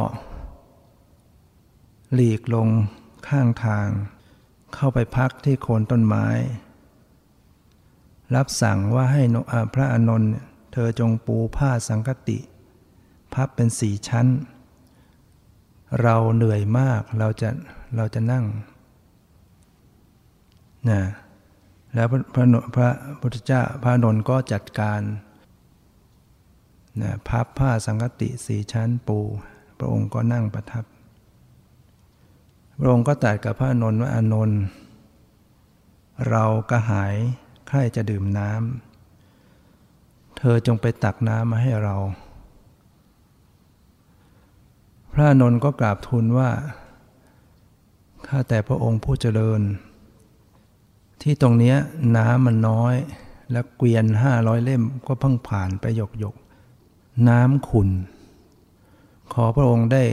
[2.13, 2.67] หลีกลง
[3.27, 3.87] ข้างทาง
[4.73, 6.27] เข้าไปพักที่โคนต้นไม้
[8.35, 9.23] รับสั่งว่าให้
[9.73, 10.31] พระอานนท์
[10.73, 12.39] เธอจงปูผ้าสังกติ
[13.33, 14.27] พับเป็นสี่ชั้น
[16.01, 17.49] เราเหนื่อยมากเราจะ
[17.95, 18.45] เราจะนั่ง
[20.89, 21.01] นะ
[21.95, 22.89] แล้วพระพระพระ
[23.21, 25.01] พุทธเจ้าพระนนก็จัดการ
[27.01, 29.19] นะพับผ้าสังกติสี่ชั้นปู
[29.77, 30.85] พระองค์ก็นั่งประทับ
[32.79, 34.59] พระองค์ก็ตรัสกับพระนนว่าอานนท์
[36.29, 37.15] เรากระหาย
[37.67, 41.95] ใครจะดื่มน้ำเธอจงไปตักน้ำมาให้เรา
[45.13, 46.49] พระนนท์ก็กราบทูลว่า
[48.27, 49.61] ข้าแต่พระองค์ผู้เจริญ
[51.21, 51.75] ที่ตรงนี้
[52.17, 52.95] น้ำมันน้อย
[53.51, 56.35] และเกวียนห้าร้อยเล่มก็เพิ่งผ่านไปหยกหยก
[57.29, 57.89] น้ำขุน
[59.33, 60.03] ขอพระองค์ได้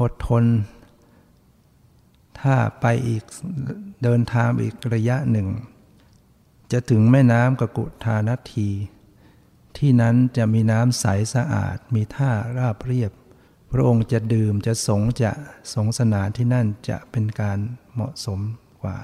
[0.00, 0.44] อดทน
[2.40, 3.22] ถ้าไปอีก
[4.02, 5.48] เดินทางอีกระยะหนึ่ง
[6.72, 8.68] จะถึงแม่น้ำกกุธานาที
[9.76, 13.12] ที่นั้นจะมีน้ำใสสะอาดมีท่าราบเรียบ
[13.72, 15.32] พระองค์จะดื่มจะสงจะ
[15.74, 17.58] สงสนานที่นั่นจะเป็นการ
[17.94, 18.40] เหมาะสม
[18.82, 18.98] กว่า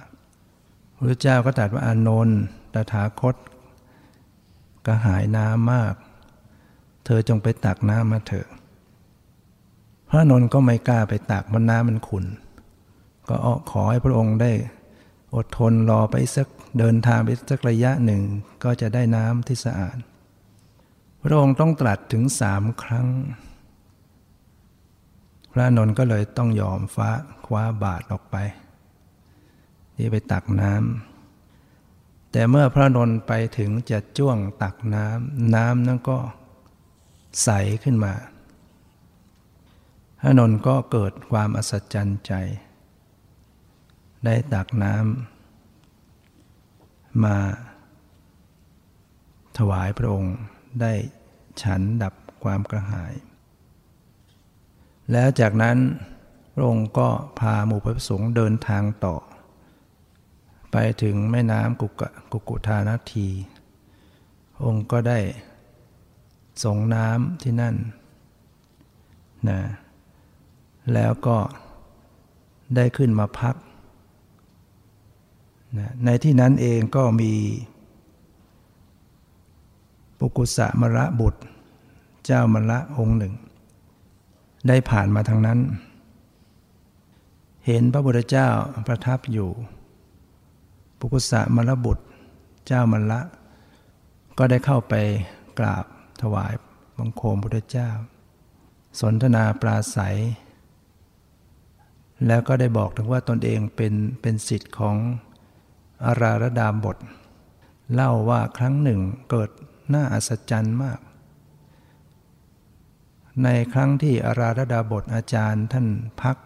[0.96, 2.38] พระเจ้าก็ตรัสว่าอานนท์
[2.74, 3.36] ตถาคต
[4.86, 5.94] กระหายน้ำมาก
[7.04, 8.48] เธอจงไปตักน้ำมาเถอะ
[10.08, 12.24] พระนนท์ก็ไม่กล้าไปตักมันน้ำมันขุน
[13.28, 13.36] ก็
[13.70, 14.52] ขอให้พระองค์ได้
[15.34, 18.22] อดทนรอไปสักเดินทางไปสักระยะหนึ่ง
[18.64, 19.96] ก็จะได้น้ำที่สะอาด
[21.22, 23.08] พระองค์ต้องตรัสถึงสามครั้ง
[25.52, 27.10] พระนนท์ก็เลยต้องยอมฟ้า
[27.46, 28.36] คว้าบาทออกไป
[29.96, 36.18] ที่ไปตักน้ำแต่เมื่อพระนนท์ไปถึงจะจ้วงตักน้ำน้ำนั้นก็
[37.42, 37.50] ใส
[37.84, 38.14] ขึ้นมา
[40.20, 42.32] พระนนท์ก็เกิดความอัศจรรย์ใจ
[44.24, 47.36] ได้ตักน้ำมา
[49.58, 50.36] ถวายพระองค์
[50.80, 50.92] ได้
[51.62, 53.14] ฉันดับความกระหาย
[55.12, 55.78] แล้วจากนั้น
[56.54, 59.16] พระองค์ก็พาหมู่พระสงฆ์เดินทางต่อ
[60.78, 61.92] ไปถึงแม่น้ำกุก
[62.32, 63.28] กุกุทานาที
[64.64, 65.18] องค์ก็ได้
[66.64, 67.74] ส่งน้ำที่นั่น
[69.48, 69.60] นะ
[70.92, 71.38] แล้วก็
[72.76, 73.56] ได้ขึ้นมาพัก
[75.78, 77.32] นะในที่นั้นเองก็มี
[80.18, 81.40] ปุกุสะมระบุตร
[82.24, 83.34] เจ้ามระองค์หนึ่ง
[84.68, 85.58] ได้ผ่านมาทางนั้น
[87.66, 88.48] เห็นพระพุทธเจ้า
[88.86, 89.50] ประทับอยู่
[90.98, 92.04] ปุกุสะมรบุตร
[92.66, 93.20] เจ้ามรละ
[94.38, 94.94] ก็ได้เข้าไป
[95.58, 95.84] กราบ
[96.22, 96.52] ถวาย
[96.98, 97.90] บังคมพุทธเจ้า
[99.00, 100.18] สนทนาปราศัย
[102.26, 104.96] แล้วก็ได้บอกถึงว่าตนเองเป็นเป็นสิทธิ์ของ
[106.04, 106.96] อาราระดามบท
[107.94, 109.50] เล่าว่าครั้งหนึ่งเกิด
[109.92, 110.98] น่าอัศจรรย์มาก
[113.42, 115.86] ในครั้งที่อาราระดาบทอาจารย์ท่าน
[116.22, 116.36] พัก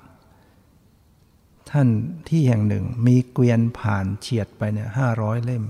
[1.72, 1.88] ท่าน
[2.28, 5.64] ที่แห่งหนึ่งมีเกวียนผ่านเฉียดไปเนี่ยห้าร้อยเล่ม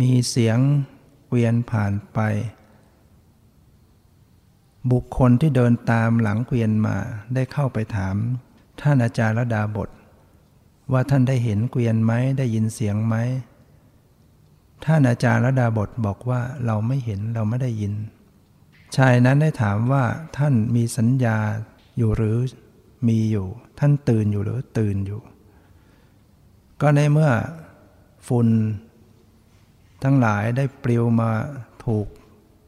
[0.00, 0.58] มีเสียง
[1.28, 2.18] เกวียนผ่านไป
[4.90, 6.96] บุคคลที่เดินตามหลังเกวียนมา
[7.34, 8.16] ได้เข้าไปถาม
[8.80, 9.88] ท่านอาจารย์ระดาบท
[10.92, 13.14] ว่าท่านได้เห็นเกวียนไหมได้ยินเสียงไหม
[14.84, 17.94] ท่านอาจารย์ระดาบทบอกว่าเราไม่เห็นเราไม่ได้ยิน
[18.96, 20.04] ชายนั้นได้ถามว่า
[20.36, 21.38] ท่านมีสัญญา
[21.96, 22.36] อยู่หรือ
[23.08, 23.48] มีอยู่
[23.80, 25.20] ท่านตื่นอยู่หรือตื่นอยู่
[26.80, 27.30] ก็ในเมื่อ
[28.28, 28.48] ฝุ่น
[30.02, 31.30] ทั้งหลายได้ปลิวมา
[31.84, 32.06] ถูก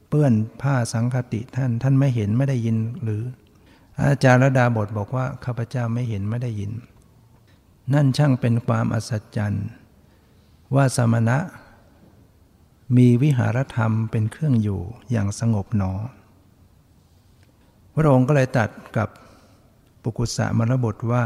[0.09, 0.33] เปื้อน
[0.63, 3.23] ผ้าสังคติท่าน ท่านไม่เห็นไม่ได้ยินหรือ
[4.03, 6.73] อาจารย์ระดาบทบอกว่าข้าพเจ้าไม่เห็นไม่ได้ยิน
[7.93, 9.67] นั่นช่างเป็นความอัศจรรย์
[10.75, 11.39] ว่าสมณะ
[12.97, 15.93] มีวิหารธรรมเป็นเครื่องอยู่อย่างสงบหนอ
[17.95, 19.09] พระองค์ก็เลยตัดกับ
[20.03, 21.25] ปุกุสะมรบทว่า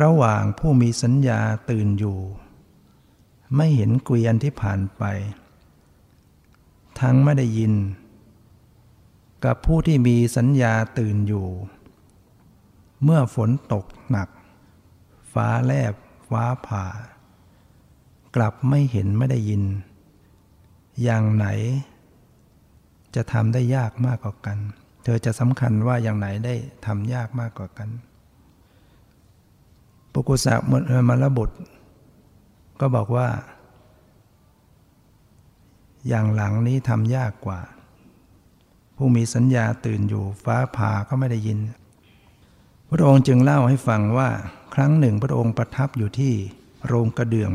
[0.00, 2.18] ระหว่างผู้มีสัญญาตื่นอยู่
[3.56, 5.02] ไม่เห็นเกวียนที่ผ่านไป
[7.00, 7.72] ทั้งไม่ได้ยิน
[9.44, 11.46] กับผู้ที่มีสัญญาตื่นอยู่
[13.04, 14.28] เมื่อฝนตกหนัก
[15.32, 15.94] ฟ้าแลบ
[16.28, 16.86] ฟ้าผ่า
[18.36, 19.62] กลับไม่เห็นไม่ได้ยิน
[21.02, 21.46] อย่างไหน
[23.14, 24.58] จะทำได้ยากมากกว่ากัน
[25.02, 26.54] เธอจะสำคัญว่าอย่างไหนได้
[26.86, 27.88] ทำยากมากกว่ากัน
[30.12, 30.54] ปุกุสะ
[31.08, 31.56] มรบุตร
[32.80, 33.28] ก็บอกว่า
[36.08, 37.60] อย่างหลังนี้ทำยากกว่า
[38.96, 41.58] ผู้มีสัญญาตื่นอยู่ฟ้าผ่าก็ไม่ได้ยิน
[42.88, 44.28] พระองค์จึงเล่าให้ฟังว่า
[44.74, 46.32] ครั้งหนึ่งพระองค์ประทับอยู่ที่
[46.86, 47.52] โรงกระเดื่อง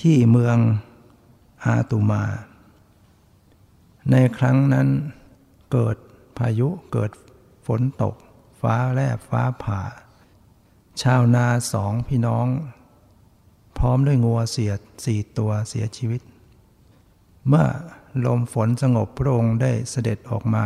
[0.00, 0.56] ที่เมือง
[1.64, 2.24] อาตุมา
[4.10, 4.88] ในครั้งนั้น
[5.72, 5.96] เกิด
[6.38, 7.10] พายุเกิด
[7.66, 8.14] ฝนตก
[8.60, 9.80] ฟ้าแลบฟ้าผ่า
[11.02, 12.46] ชาวนาสองพี่น้อง
[13.78, 14.72] พร้อมด้วยงัวเสีย
[15.04, 16.20] สี่ตัวเสียชีวิต
[17.48, 17.66] เมื่อ
[18.26, 20.64] ลมฝนสงบพระองค์ได้เสด็จออกมา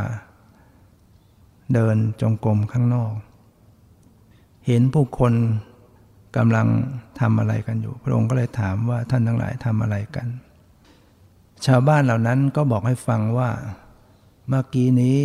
[1.75, 3.13] เดินจงกรมข้างนอก
[4.67, 5.33] เห็นผู้คน
[6.37, 6.69] กำลัง
[7.21, 10.27] ทำอะไรกันอยู่ พระองค์ก็เลยถามว่าท่านทั้งหลายทำอะไรกัน
[11.67, 13.51] ชาวบ้านเหล่านั้นก็บอกให้ฟังว่า
[14.49, 15.19] เมื่อกี้นี้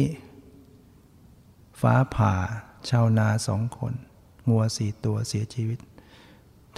[1.82, 2.34] ฟ้าผ่า
[2.90, 3.94] ชาวนาสองคน
[4.50, 5.80] งัวสี่ตัวเสียชีวิต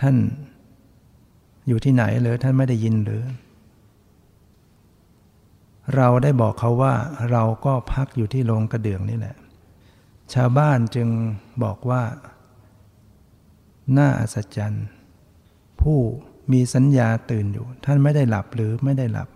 [0.01, 0.15] ท่าน
[1.67, 3.23] อยู่ที่ไหนหรือท่านไม่ได้ยินหรือ
[5.95, 6.93] เราได้บอกเขาว่า
[7.31, 9.35] เราก็พักอยู่ที่โรงกระเดื่องนี่แหละ
[10.33, 11.09] ชาวบ้านจึง
[11.63, 12.03] บอกว่า
[13.97, 14.87] น่าอัศจรรย์
[15.81, 15.99] ผู้
[16.51, 19.29] มีสัญญาตื่นอยู่ ท่านไม่ได้หลับหรือไม่ได้หลับ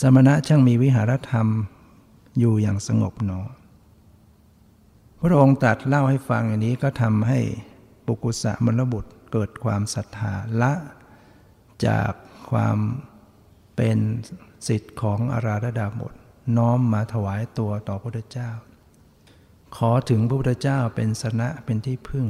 [0.00, 1.46] สมณะช่างมีวิหารธรรม
[2.38, 3.40] อยู่อย่างสงบหนอ
[5.30, 7.40] ระองค์ตรัสเล่าให้ฟังอย่างนี้ก็ทำให้
[8.06, 10.72] ปุกุสะมรบุตรเกิดความศรัทธาละ
[11.86, 12.12] จาก
[12.50, 12.78] ความ
[13.76, 13.98] เป็น
[14.68, 16.14] สิทธิ์ของอาราธดาบท
[16.56, 18.50] น้อมมาถวายตัวต่อพระพุทธเจ้า
[19.76, 22.26] ขอถึงพระพุทธเจ้าเป็นสนะเป็นที่พึ่ง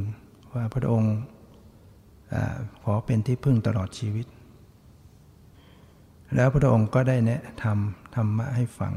[0.55, 1.17] ว่าพระองค์
[2.83, 4.27] ขอเป็นที่พึ่งตลอดชีวิต
[6.35, 8.93] แล้วพระองค์ก็ได้แนะทำธรรมะให้ฟัง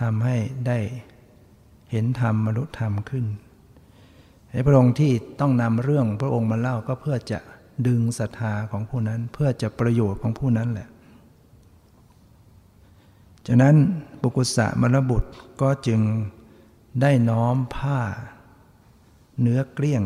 [0.00, 0.78] ทำให้ได้
[1.90, 3.26] เห็นธรรมมรุธรรมขึ้น
[4.50, 7.38] ไอ้พระองค์ที่ต้องนำเรื่องพระองค์มาเล่าก็เพื่อจะ
[7.86, 10.88] ดึงศรัทธาของผู้นั้น เพื่อจะประโยชน์ของผู้นั้นแหละ
[13.46, 13.76] จากนั้น
[14.20, 15.30] ปุกุสะมรบุตร
[15.62, 16.00] ก็จึง
[17.00, 18.00] ได้น้อมผ้า
[19.40, 20.02] เนื้อเกลี้ยง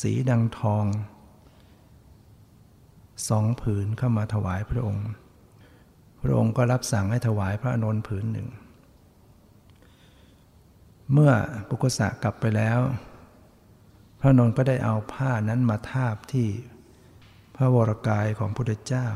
[0.00, 0.84] สีดังทอง
[3.28, 5.06] สองผืนเข้ามาถวายพระองค์
[6.22, 8.48] พระองค์ก็รับสั่งให้ถวายพระนนท์ผืนหนึ่ง
[11.12, 11.32] เมื่อ
[11.68, 12.80] ปุกุสะกลับไปแล้ว
[14.20, 16.48] พระนนท์ก็ได้เอาผ้านั้นมาทาบที่
[17.56, 19.08] พระวรกายของพุทธเจ้า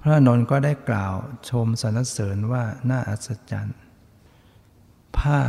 [0.00, 1.14] พระนนท์ก็ได้กล่าว
[1.50, 3.78] ชมสรรเสริญว่าน่าอัศจรรย์
[5.18, 5.40] ผ้า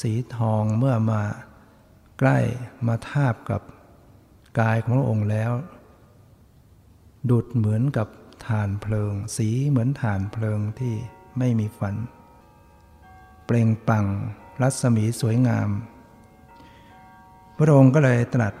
[0.00, 1.22] สีทองเมื่อมา
[2.18, 2.38] ใกล้
[2.86, 3.62] มาทาบกับ
[4.60, 5.52] กายของพระองค์แล้ว
[7.30, 8.08] ดุดเหมือนกับ
[8.46, 10.94] ฐานเพลิง สีเหมือนฐานเพลิงที่
[11.38, 11.94] ไม่มีฟัน
[13.44, 14.04] เปล่งปัง
[14.62, 15.68] รัศมีสวยงาม
[17.56, 18.54] พระองค์ก็เลยตรัส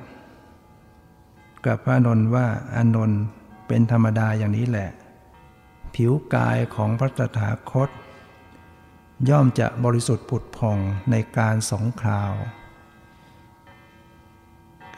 [1.66, 3.22] กับพระนนท์ว่าอานนท์
[3.66, 4.90] เป็นธรรมดาอย่างนี้แหละ
[5.94, 7.88] ผิวกายของพระตถาคต
[9.28, 10.78] ย่อมจะบริสุทธิ์ผุดผ่อง
[11.10, 12.32] ในการสองคราว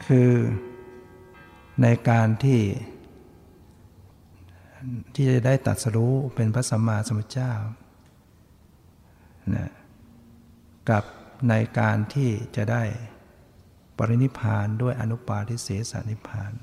[0.05, 0.31] คือ
[1.81, 2.61] ในการที่
[5.13, 7.53] ที่จะได้ตัดสรู้เป็นพระสัมมาสัมพุทธเจ้า
[9.55, 9.71] นะ
[10.89, 11.03] กับ
[11.49, 12.83] ในการที่จะได้
[13.97, 16.53] ปรินิพานด้วยอนุปาทิเสสนิพาน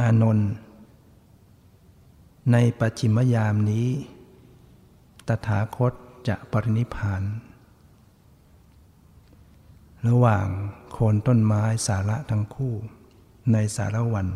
[0.00, 0.50] อานนท์
[2.52, 3.88] ในปัจฉิมยามนี้
[5.28, 5.92] ตถาคต
[6.28, 7.22] จะปรินิพาน
[10.08, 10.46] ระหว่าง
[10.92, 12.74] โคนต้นไม้สาระทั้งคู่
[13.52, 14.28] ในสารวัน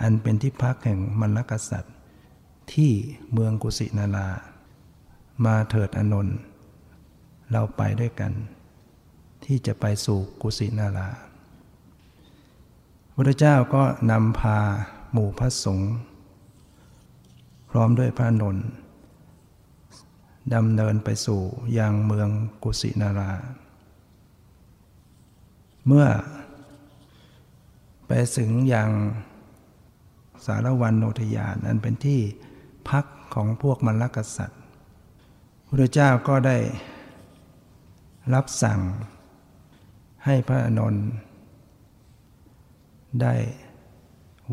[0.00, 1.96] อันเป็นที่พักแห่งมรรคษัตริย์
[2.72, 2.92] ที่
[3.32, 4.28] เมืองกุสินารา
[5.44, 6.36] มาเถิดอนนท์
[7.50, 8.32] เราไปด้วยกัน
[9.44, 11.08] ที่จะไปสู่กุสินารา
[13.14, 14.58] พระเจ้าก็นำพา
[15.12, 15.92] หมู่พระสงฆ์
[17.70, 18.66] พร้อมด้วยพระนนท์
[20.54, 21.40] ดำเนินไปสู่
[21.78, 22.28] ยังเมือง
[22.62, 23.32] กุสินารา
[25.86, 26.06] เมื่อ
[28.06, 28.90] ไปถึงยัง
[30.46, 32.20] สารวันโนทยานนั้นเป็นที่
[32.88, 34.62] พักของพวกมรรคสัตว์
[35.68, 36.58] พระเจ้าก็ได้
[38.34, 38.80] รับสั่ง
[40.24, 41.08] ให้พระอนนท์
[43.22, 43.34] ได้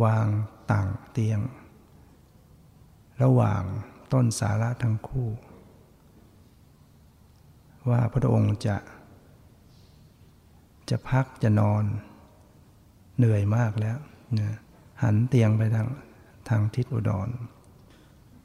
[0.03, 0.27] วาง
[0.71, 1.39] ต่างเตียง
[3.23, 3.63] ระหว่าง
[4.13, 5.29] ต้นสาระทั้งคู่
[7.89, 8.77] ว่าพระองค์จะ
[10.89, 11.83] จะพักจะนอน
[13.17, 13.97] เหนื่อยมากแล้ว
[15.03, 15.87] หันเตียงไปทาง
[16.49, 17.29] ทางทิศอุดร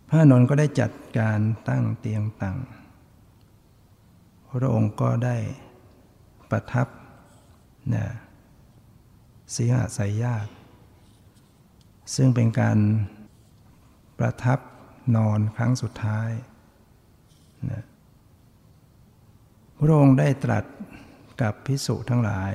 [0.09, 2.57] พระนนท์ก็ได้จัดการตั้งเตียงตั้ง
[4.51, 5.37] พระองค์ก็ได้
[6.51, 6.87] ประทับ
[7.95, 8.07] นะ
[9.55, 10.53] สีหสายญาติ
[12.15, 12.79] ซึ่งเป็นการ
[14.19, 14.59] ประทับ
[15.17, 16.31] นอนครั้งสุดท้าย
[17.71, 17.85] นะ
[19.79, 20.65] พระองค์ได้ตรัส
[21.41, 22.55] กับพิสุทั้งหลาย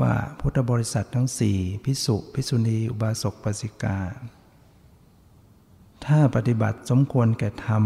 [0.00, 3.98] ว่าพุทธบริษัททั้งสี่พิสุพิสุณีอุบาสกปสิกา
[6.06, 7.84] ถ้าปฏิบัติสมควรแก่ธรรม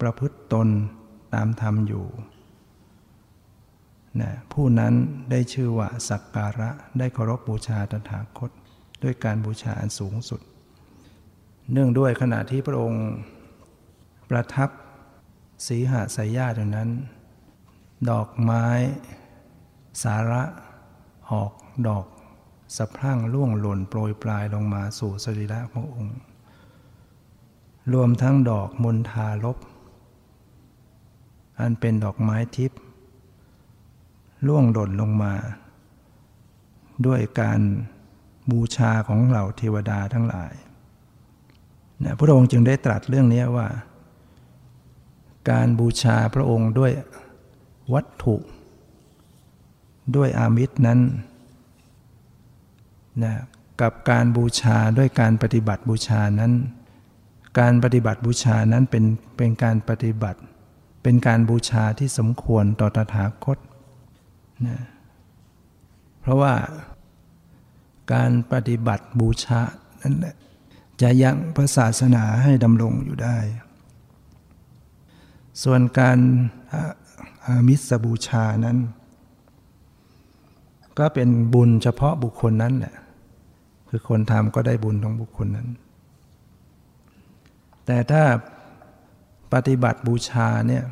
[0.00, 0.68] ประพฤติตน
[1.34, 2.06] ตามธรรมอยู่
[4.20, 4.94] นะผู้นั้น
[5.30, 8.50] ได้ชื่อว่าสักการะได้เคารพบบูชาตถาคต
[9.02, 10.40] ด้วยการบูชาอันสูงสุด
[11.72, 13.06] เนื่องด้วยขณะที่พระองค์
[14.30, 14.70] ประทับ
[15.66, 16.90] สีหาสายญาตินั้น
[18.10, 18.66] ดอกไม้
[20.02, 20.42] สาระ
[21.30, 21.52] ออก
[21.88, 22.06] ดอก
[22.76, 26.16] สะพรั่งล่วงหล่นโปรยปลายลงมาสู่สรีระขององค์
[27.92, 29.56] รวมทั้งดอกมณฑาลบ
[31.60, 32.80] อันเป็นดอกไม้ทิพย์
[34.46, 35.34] ล่วงหล่นลงมา
[37.06, 37.60] ด้วยการ
[38.50, 40.54] บูชาของเหล่าเทวดาทั้งหลาย
[42.04, 43.68] นะพระองค์จึงได้ตรัสเรื่องนี้ว่า
[45.50, 46.92] การบูชาพระองค์ด้วย
[47.94, 48.36] วัตถุ
[50.16, 51.00] ด้วยอามิตรนั้น
[53.24, 53.34] นะ
[53.80, 56.52] กับการบูชาด้วยการปฏิบัติบูชานั้น
[57.58, 59.04] การปฏิบัติบูชานั้นเป็น
[59.36, 60.40] เป็นการปฏิบัติ
[61.02, 63.58] เป็นการบูชาที่สมควรต่อตถาคต
[64.66, 64.78] นะ
[66.20, 66.54] เพราะว่า
[68.12, 69.60] การปฏิบัติบูชา
[70.02, 70.34] นั่นแหละ
[71.02, 73.36] จะยังพระศาสนาให้ดำรงอยู่ได้
[75.62, 76.18] ส่วนการ
[77.46, 78.78] อามิสบูชานั้น
[80.98, 82.94] ก็เป็นบุญเฉพาะบุคคลนั้นแหละ
[83.88, 85.68] คือคนทำก็ได้บุญของบุคคลนั้น
[87.86, 88.22] แต่ถ้า
[89.52, 90.84] ปฏิบัติบูชาเนี่ย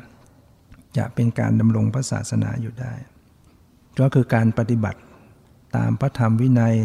[0.97, 2.93] จะเป็นการดำรงพระศาสนาอยู่ได้
[3.99, 4.99] ก็คือการปฏิบัติ
[5.75, 6.75] ตามพระธรรมวินัย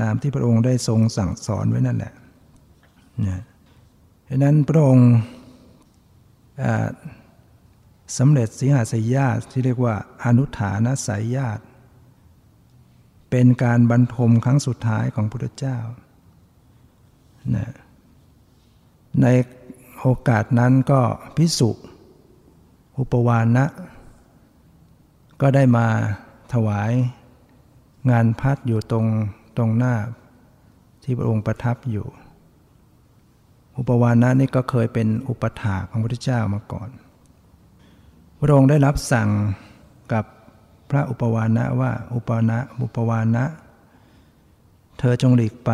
[0.00, 2.14] ตามที่พระองค์ได้ทรงสั่งสอนไว้นั่นแหละ
[3.26, 3.42] นะ
[4.28, 5.10] ดังนั้นพระองค์
[8.18, 11.62] สำเร็จสิหาสยญาติที่เรียกว่าอนุฐานสายญาติ
[13.30, 15.78] เป็นการบรรทมครั้งสุดท้ายของพระพุทธเจ้า
[17.56, 17.72] นะ
[19.22, 19.26] ใน
[20.00, 21.00] โอกาสนั้นก็
[21.36, 21.70] พิสุ
[22.98, 23.64] อุปวานะ
[25.40, 25.86] ก็ได้มา
[26.52, 26.92] ถวาย
[28.10, 29.06] งานพัดอยู่ตรง
[29.56, 29.94] ตรงหน้า
[31.02, 32.06] ที่พระองค์ประทับอยู่
[33.76, 36.90] อุปวานะนี่ก็เคยเป็นอุปถาของพระพุทธเจ้ามาก่อน
[38.40, 39.30] พระองค์ได้รับสั่ง
[40.12, 40.24] กับ
[40.90, 43.44] พระอุปวานะว่าอุปนะอุปวานะ
[44.98, 45.72] เธอจงหลีกไป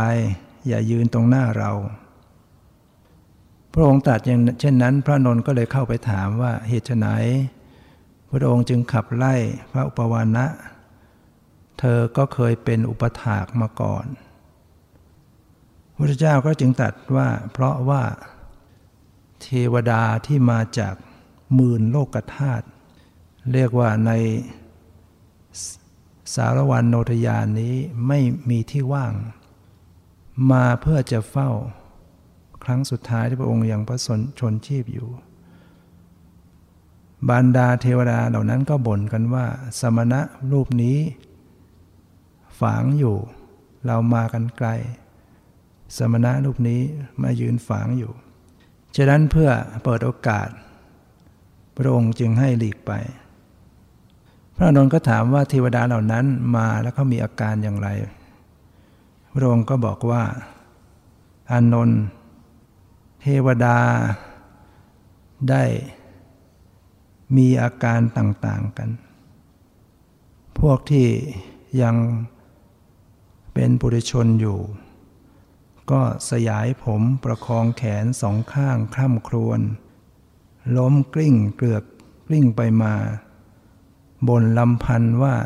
[0.68, 1.70] อย่ายืนตรงหน้าเรา
[3.76, 7.08] พระองค์ตรัสอย่างเช่นนั้น พระนนท์ก็เลยเข้าไปถามว่าเหตุไหน
[8.30, 9.34] พระองค์จึงขับไล่
[9.72, 10.46] พระอุปวานะ
[11.78, 14.06] เธอก็เคยเป็นอุปถากมาก่อน
[15.96, 18.02] พระเจ้าก็จึงตัดว่า เพราะว่า
[19.42, 20.94] เทวดาที่มาจาก
[21.54, 22.66] หมื่นโลกธาตุ
[23.52, 24.10] เรียกว่าใน
[26.34, 27.74] สารวันโนทยานนี้
[28.06, 28.18] ไม่
[28.50, 29.12] มีที่ว่าง
[30.52, 31.50] มาเพื่อจะเฝ้า
[32.64, 35.08] ครั้งสุดท้ายที่พระองค์ยังประสนชนชีพอยู่
[37.30, 39.46] บรรดาเทวดาเหล่านั้นก็บ่นกันว่า
[39.80, 40.20] สมณะ
[40.52, 40.98] รูปนี้
[42.60, 43.16] ฝังอยู่
[43.86, 44.68] เรามากันไกล
[45.96, 46.80] สมณะรูปนี้
[47.22, 48.12] มายืนฝังอยู่
[48.96, 49.50] ฉะนั้นเพื่อ
[49.84, 50.48] เปิดโอกาส
[51.76, 52.92] พระองค์จึงให้หลีกไป
[54.56, 56.24] พระนนท์ก็ถามว่าเทวดาเหล่านั้น
[56.56, 57.88] มาแล้วเขามีอาการอย่างไร
[59.34, 60.22] พระองค์ก็บอกว่า
[61.52, 62.00] อานนท์
[63.26, 63.78] เทวดา
[65.50, 65.64] ได้
[67.36, 68.90] มีอาการต่าง ๆ กัน
[70.58, 71.08] พวกที่
[71.82, 71.96] ยัง
[73.54, 74.58] เป็นปุถุชนอยู่
[75.90, 79.60] ก็สยายผมประคองแขนสองข้างคร่ำครวญ
[80.76, 81.84] ล้มกลิ้งเกลือก
[82.26, 82.94] กลิ้งไปมา
[84.28, 85.36] บนลำพันว่า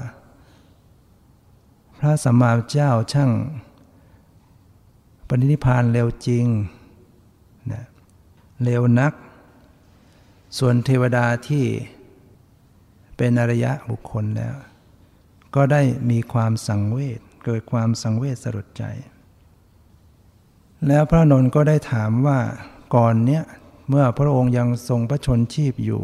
[1.98, 3.32] พระสัมมาเจ้าช่าง
[5.28, 6.46] ปณิพานเร็วจริง
[8.64, 9.12] เร็วนัก
[10.58, 11.64] ส่วนเทวดาที่
[13.16, 14.54] เป็นอริยะบุคคลแล้ว
[15.54, 18.84] ก็ได้มีความสังเวชเกิดความสังเวชสลดใจ
[20.86, 22.38] แล้วพระนนท์ก็ได้ถามว่า
[22.94, 23.44] ก่อนเนี้ย
[23.88, 26.02] เมื่อพระองค์ยังทรงพระชนชีพอยู่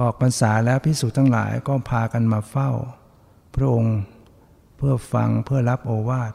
[0.00, 2.70] ออกพรรษาแล้วพิสุทั้งหลายก็พากันมาเฝ้า
[3.54, 3.96] พระองค์
[4.76, 6.32] เพื่อฟังเพื่อรับโอวาท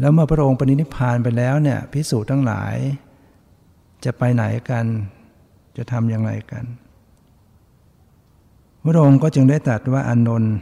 [0.00, 2.76] แล้วเมื่อพระองค์ปณินิพานไปแล้วเนี่ยพิสูจน์ทั้งหลาย
[4.04, 4.86] จะไปไหนกัน
[5.76, 6.64] จะทำอย่างไรกัน
[8.82, 10.54] พระองค์ก็จึงได้ตรัสว่าอนนท์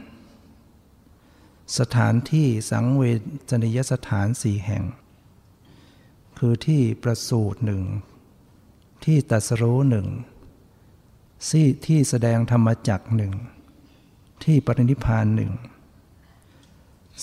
[1.79, 3.03] สถานที่สังเว
[3.49, 4.83] ชนิยสถานสี่แห่ง
[6.37, 7.81] คือที่ประสูตรหนึ่ง
[9.05, 10.07] ที่ตัสรู้หนึ่ง
[11.49, 13.33] ที่ที่แสดงธรรมจักหนึ่ง
[14.43, 15.51] ที่ปรินิพานหนึ่ง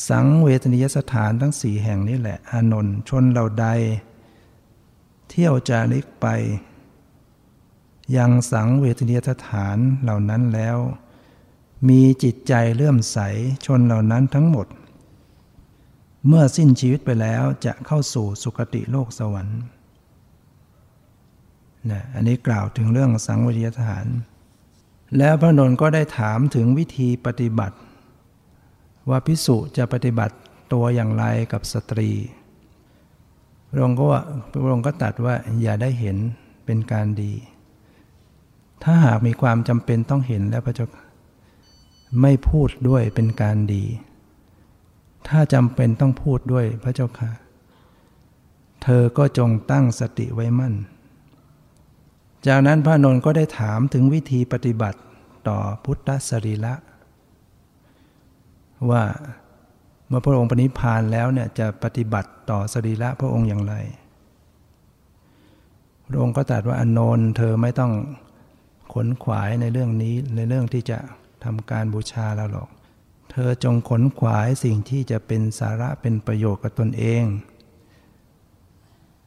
[0.09, 3.67] สังเวทนิยสถานทั้งสี่แห่งนี้แหละ อานนท์ชนเราใด
[5.33, 6.27] เที่ยวจาริกไป
[8.17, 10.79] ยังสังเวทนิยสถานเหล่านั้นแล้ว
[11.89, 13.19] มีจิตใจเลื่อมใส
[13.67, 14.67] ชนเหล่านั้นทั้งหมด
[16.27, 19.61] เมื่อสิ้นชีวิตไปแล้วจะเข้าสู่สุคติโลกสวรรค์
[21.91, 24.07] นะอันนี้กล่าวถึงเรื่องสังเวทนิยสถาน
[25.19, 27.77] แล้วพระนนท์ก็ได้ถามถึงวิธีปฏิบัติ
[29.09, 30.37] ว่าพิสุจะปฏิบัติ
[30.73, 32.11] ตัวอย่างไรกับสตรี
[33.75, 34.21] พระองค์ก็ว่า
[34.51, 36.17] พระองค์ก็ตัดว่าอย่าได้เห็น
[36.67, 37.33] เป็นการดี
[38.83, 40.87] ถ้าหากมีความจำเป็นต้องเห็นแล้วพระเจ้า
[42.23, 43.85] ไม่พูดด้วยเป็นการดี
[45.29, 47.31] ถ้าจำเป็นต้องพูดด้วยพระเจ้าค่ะ
[48.83, 50.75] เธอก็จงตั้งสติไว้มั่น
[52.47, 55.01] จากนั้นพระนนท์ก็ได้ถามถึงวิธีปฏิบัติ
[55.49, 56.75] ต่อพุทธสรีละ
[58.91, 59.05] ว่า
[60.15, 63.75] มื่อพระองค์ปณิพานแล้วเนี่ยจะปฏิบัติต่อสรีระพระองค์อย่างไร
[66.09, 67.93] พระองค์ก็ตรัสว่าอนนท์เธอไม่ต้อง
[68.93, 70.99] ขนขวายในเรื่องนี้ในเรื่องที่จะ
[71.45, 72.69] ทำการบูชาเราหรอก
[73.31, 77.23] เธอจงขนขวายสิ่งที่จะเป็นสาระเป็นประโยชน์กับตนเอง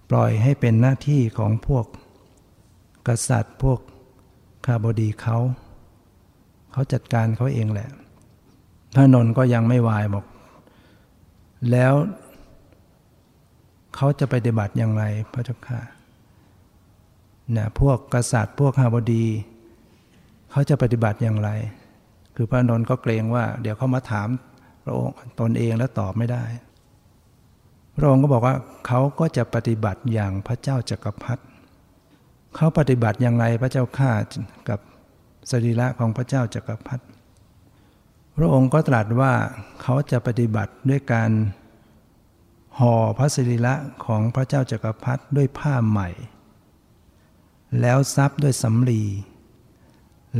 [0.09, 1.85] ปล่อยให้เป็นหน้าที่ของพวก
[3.07, 3.79] กษัตริย์พวก
[4.65, 5.37] ข้าบดีเขา
[6.71, 7.89] เขาจัดการเขาเองแหละ
[8.95, 10.25] พระนนท์ก็ยังไม่วายบอก
[11.71, 11.93] แล้ว
[13.95, 15.03] เขาจะปฏิบัติอย่างไร
[15.33, 15.81] พระเจ้าค่ะ
[17.55, 19.25] นะพวกกษัตริย์พวกฮาบดี
[20.51, 21.49] เขาจะปฏิบัติอย่างไร
[22.35, 24.27] คือพระนนท์ก็เกรงว่า เดี๋ยวเขามาถาม
[24.83, 26.43] พระองค์ตนเองแล้วตอบไม่ได้
[27.97, 28.55] พระองค์ก็บอกว่า
[28.87, 31.43] เขาก็จะปฏิบัติอย่างพระเจ้าจักรพรรดิ
[32.55, 34.11] เขาปฏิบัติอย่างไรพระเจ้าข้า
[34.69, 34.79] กับ
[35.51, 37.03] สรีระของพระเจ้าจักรพรรดิ
[38.35, 39.33] พระองค์ก็ตรัสว่า
[39.81, 41.31] เขาจะปฏิบัติด้วยการ
[42.79, 43.75] ห่อพระสิริละ
[44.05, 46.09] ของพระเจ้าจักรพรรดิด้วยผ้าใหม่
[47.81, 49.03] แล้วซับด้วยสำลี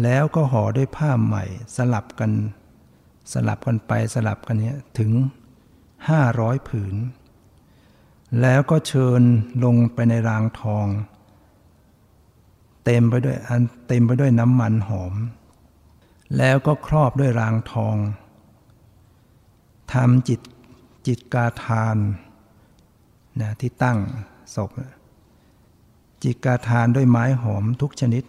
[0.04, 1.44] แล้วก็ห่อด้วยผ้าใหม่
[1.76, 2.32] สลับกัน
[3.34, 5.12] สลับกันไปสลับกันเนี้ยถึง
[6.10, 6.96] ห้าร้อยผืน
[8.42, 9.22] แล้วก็เชิญ
[9.64, 10.88] ลงไปในรางทอง
[12.86, 15.14] เต็มไปด้วยอันเต็มไปด้วยน้ำมันหอม
[16.38, 17.98] แล้วก็ครอบด้วยรางทอง
[19.94, 20.42] ทำจิต
[21.08, 21.98] จิตกาทาน
[23.42, 24.00] นะที่ตั้ง
[24.56, 24.72] ศพ
[26.24, 28.24] จิตกาทานด้วยไม้หอมทุกชนิด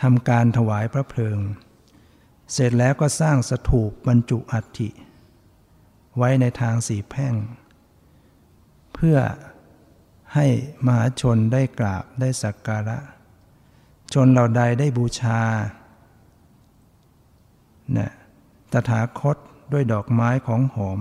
[0.00, 1.38] ทำการถวายพระเพลิง
[2.52, 4.90] เสร็จแล้วก็สร้างสถูปบรรจุอัฐิ
[6.16, 7.34] ไว้ในทางสีแพ่ง
[8.94, 9.18] เพื่อ
[10.34, 10.46] ให้
[10.86, 12.98] มหาชนได้กราบได้สักการะ
[14.12, 15.40] ชนเหล่าใดได้บูชา
[17.96, 18.10] นะ
[18.72, 19.36] ตถาคต
[19.72, 21.00] ด้วยดอกไม้ของหอม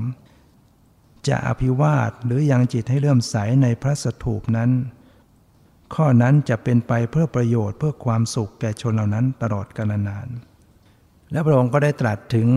[1.27, 4.71] จะอภิวาทหรือยังจิตให้เลื่อมใสในพระสถูปนั้น
[5.95, 10.27] ข้อนั้นจะเป็นไปเพื่อประโยชน์เพื่อความสุขแก่ชนเหล่านั้นตลอดกาลนาน
[11.31, 12.47] และพระองค์ก็ได้ตรัสถึง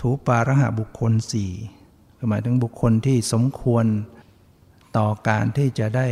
[0.00, 1.52] ถูปาระหะบุคคลสี่
[2.28, 3.84] หมายถึงบุคคลที่สมควร
[4.96, 6.06] ต่อการที่จะได้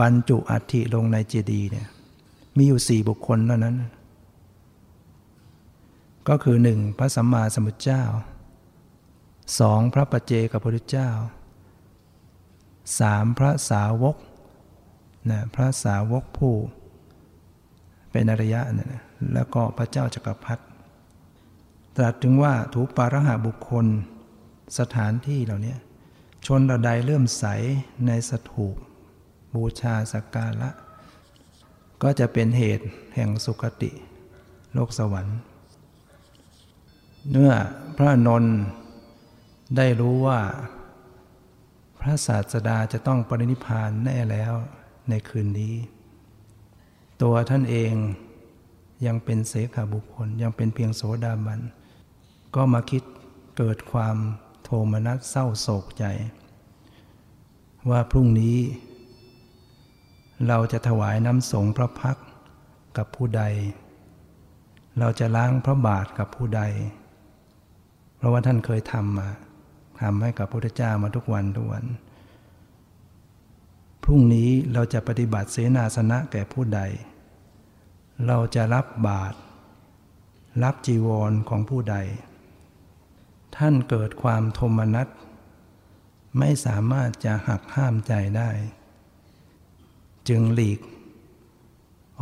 [0.00, 1.88] บรรจุอัฐิลงในเจดีย์เนี่ย
[2.56, 3.76] มีอยู่สี่บุคคลเท่านั้น
[6.28, 8.02] ก็คือหนึ่งพระสัมมาสัมพุทธเจ้า
[9.60, 11.10] สองพระปัจเจกับพระพุทธเจ้า
[13.00, 14.16] สามพระสาวก
[15.30, 16.54] นะพระสาวกผู้
[18.12, 19.02] เป็นอริยะนะ
[19.34, 20.64] แล้วก็พระเจ้าจักรพรรดิ
[21.96, 23.86] ตรัสถึงว่าถูปาระหาบุคคล
[24.78, 25.74] สถานที่เหล่านี้
[26.46, 27.44] ชนระใดเลื่อมใส
[28.06, 28.76] ในสถูป
[29.54, 30.70] บูชาสักการะ
[32.02, 33.90] ก็จะเป็นเหตุแห่งสุคติ
[34.74, 35.38] โลกสวรรค์
[37.30, 37.54] เนื่อ
[37.96, 38.56] พระนนท์
[39.76, 40.40] ได้รู้ว่า
[42.00, 44.52] พระศาสดาจะต้องปรินิพานแน่แล้ว
[45.08, 45.74] ในคืนนี้
[47.22, 47.92] ตัวท่านเอง
[49.06, 51.60] ยังเป็นเสขาบุคคลยังเป็นเพียงโสดาบัน
[52.54, 53.02] ก็มาคิด
[53.56, 54.16] เกิดความ
[54.62, 56.04] โทมนัสเศร้าโศกใจ
[57.90, 58.58] ว่าพรุ่งนี้
[60.48, 62.16] เราจะถวายน้ำสงพระพัก
[62.96, 63.42] กับผู้ใด
[64.98, 66.62] เราจะล้างพระบาทกับผู้ใด
[68.26, 69.28] ราะว่าท่านเคยทำมา
[70.00, 71.84] ทำให้กับพระพุทธเจ้ามาทุกวันทุกวัน
[74.04, 76.80] พรุ่งนี้เราจะปฏิบัติเสนาสนะแก่ผู้ใด
[78.26, 79.36] เราจะรับบาตร
[80.62, 81.96] รับจีวรของผู้ใด
[83.56, 85.08] ท่านเกิดความโทมนัส
[86.38, 88.50] ไม่สามารถจะหักห้ามใจได้
[90.28, 90.80] จึงหลีก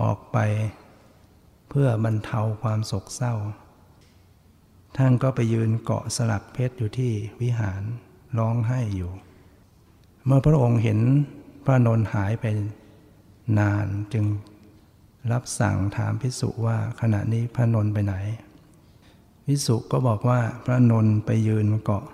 [0.01, 0.39] ออกไป
[1.69, 3.35] เพื่อบรรเทาความโศกเศร้า
[4.97, 7.83] ท่านก็ไปยืนเกาะสลักเพชรอยู่ที่วิหาร
[8.39, 9.13] ร้องไห้อยู่
[10.25, 10.99] เมื่อพระองค์เห็น
[11.65, 12.45] พระนนหายไป
[13.59, 14.25] นานจึง
[15.33, 18.15] รับสั่งถามพิสุว่าขณะนี้พระนนไปไหน
[19.47, 22.05] พิสุก็บอกว่าพระนนไปยืนเกาะ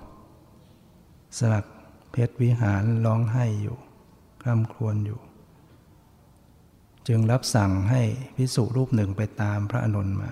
[1.38, 1.66] สลัก
[2.12, 3.76] เพชรวิหารร้องไห้อยู่
[4.42, 5.20] คร่ำครวญอยู่
[7.08, 8.02] จึงรับสั่งให้
[8.36, 10.30] พิสุรูปหนึ่งไปตามพระอนนมา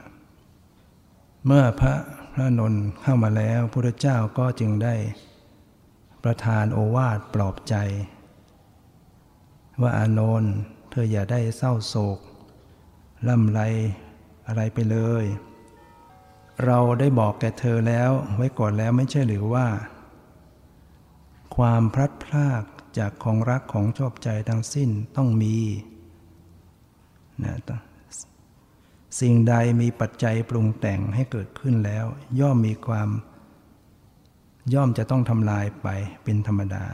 [1.47, 1.95] เมื่อพระ
[2.39, 4.95] ระนนท์เข้ามาแล้วพระเจ้าก็จึงได้
[6.25, 7.75] ประทานโอวาทปลอบใจ
[9.81, 10.53] ว่าอานนท์
[10.91, 12.19] เธออย่าได้เศร้าโศก
[13.29, 13.61] ล่ำไร
[14.47, 15.25] อะไรไปเลย
[16.65, 19.67] เราได้บอกแก่เธอแล้วไว้ก่อนแล้วไม่ใช่หรือว่า
[21.57, 22.63] ความพลัดพราก
[22.99, 25.57] จากของรักของชอบใจทั้งสิ้นต้องมี
[27.45, 27.55] นะ
[29.21, 32.07] สิ่งใดมีปัจจัยปรุงแต่งให้เกิดขึ้นแล้ว
[32.41, 33.09] ย่อมมีความ
[34.75, 35.89] ย่อมจะต้องทำลายไป
[36.25, 36.85] เป็นธรรมดา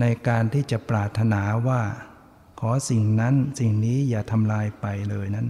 [0.00, 1.80] ในการที่จะปรารถนาว่า
[2.60, 5.48] ขอสิ่งนั้นสิ่งนี้อย่าทำลายไปเลยนั้น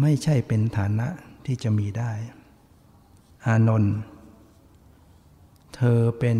[0.00, 1.08] ไม่ใช่เป็นฐานะ
[1.46, 2.12] ที่จะมีได้
[3.46, 3.96] อานนท์
[5.74, 6.38] เธอเป็น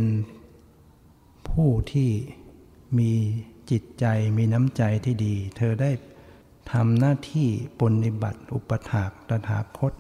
[1.49, 2.11] ผู้ที่
[2.99, 3.13] มี
[3.71, 4.07] จิตใจ
[4.37, 5.91] มีน้ำใจที่ดี เธอได้
[6.73, 7.49] ทำหน้าที่
[7.81, 9.93] ปฏิบัติอุปถากตถาคต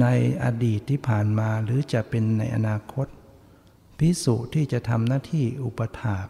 [0.00, 0.06] ใน
[0.44, 3.06] อดีตที่ผ่านมาหรือจะเป็นในอนาคต
[3.98, 6.26] พิสุที่จะทำหน้าที่อุปถาก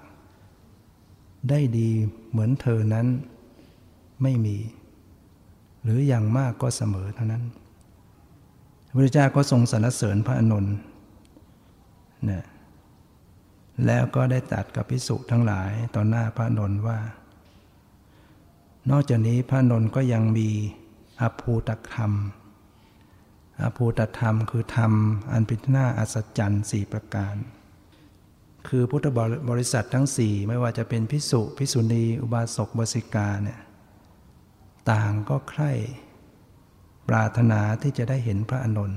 [1.49, 1.91] ได้ดี
[2.31, 3.07] เหมือนเธอนั้น
[4.23, 4.59] ไม่มี
[5.83, 7.45] หรืออย่างมากก็เสมอเท่านั้น
[8.97, 10.67] พระเจ้าก็ทรงสรรเสริญพระอนุน
[12.25, 12.45] เนี่ย
[13.87, 16.99] แล้วก็ได้ตัดกับพิสุทั้งหลายต่อหน้าพระนนว่า
[18.91, 20.49] นอกจากนี้พระนนก็ยังมี
[21.21, 22.13] อภูตธรรม
[23.63, 24.93] อภูตธรรมคือธรรม
[25.33, 27.37] อันเป็นหน้าอัศจรรย์สี่ประการ
[28.69, 29.07] คือพุทธ
[29.51, 33.61] บริษัททั้งสี่ไม่ว่าจะเป็นพิสุพิสุณี อุบาสกบสิกาเนี่ย
[34.91, 35.73] ต่างก็ใคร่
[37.09, 38.93] ปรารถนาที่จะได้เห็นพระอนุน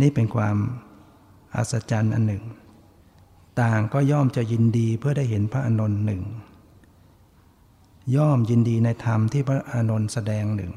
[0.00, 0.56] นี่เป็นความ
[1.56, 2.44] อัศจรรย์อันหนึ่ง
[3.60, 6.22] ต่างก็ย่อมจะยินดีเพื่อได้เห็นพระอนุนหนึ่ง
[8.16, 10.72] ย่อมยินดีในธรรมที่พระอนุนแสดงหนึ่ง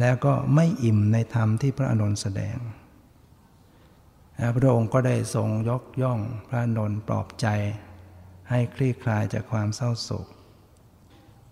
[0.00, 2.56] แล้วก็ไม่อิ่มในธรรมที่พระอนุนแสดง
[4.56, 7.46] พระองค์ก็ได้ทรงยกย่องพระนนท์ปลอบใจ
[8.50, 10.26] ให้คลี่คลายจากความเศร้าโศก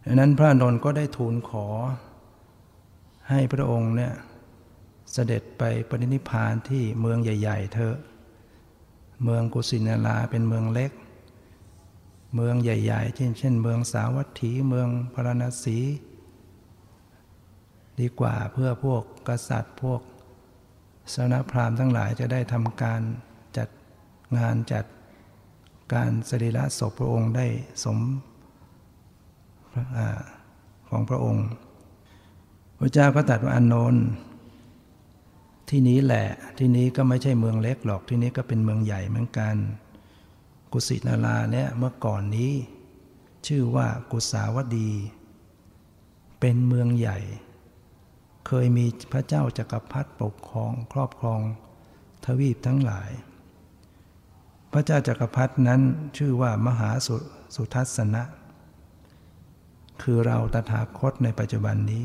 [0.05, 1.67] ดังนั้นพระนนท์ก็ได้ทูลขอ
[3.31, 4.13] ให้พระองค์เนี่ย
[5.13, 7.95] เสด็จไปปรินิพานที่เมืองใหญ่ ๆเถอ
[9.25, 10.93] เมืองกุสินาราเป็นเมืองเล็ก
[12.35, 15.79] เมืองใหญ่ ๆ เช่น เช่น เมืองสาวัตถีเมืองพราณสี
[18.01, 20.01] ดีกว่าเพื่อพวกกษัตริย์พวก
[21.15, 23.01] สนพราหมณ์ทั้งหลายจะได้ทำการ
[23.57, 23.69] จัด
[24.39, 24.85] งานจัด
[25.95, 27.47] การสรีระศพพระองค์ได้
[27.85, 27.99] สม
[29.97, 29.99] อ
[30.89, 31.47] ของพระองค์
[32.79, 34.07] พระเจ้าก็ตัดว่าอนนท์
[35.71, 36.29] ที่นี้แหละ
[36.59, 39.57] ที่นี้ก็ไม่ใช่เมืองเล็กหรอกที่นี้ก็เป็นเมืองใหญ่เหมือนกัน
[40.73, 42.53] กุสินาราเนี่ยเมื่อก่อนนี้
[43.47, 44.91] ชื่อว่ากุสาวดี
[46.41, 47.19] เป็นเมืองใหญ่
[48.47, 51.41] เคยมีพระเจ้าจักรพรรดิปกครองครอบครอง
[52.25, 53.11] ทวีปทั้งหลาย
[54.73, 55.81] พระเจ้าจักรพรรดินั้น
[56.17, 57.17] ชื่อว่ามหาสุ
[57.55, 58.23] สุทัศนะ
[60.03, 62.05] คือเราตถาคตในปัจจุบันนี้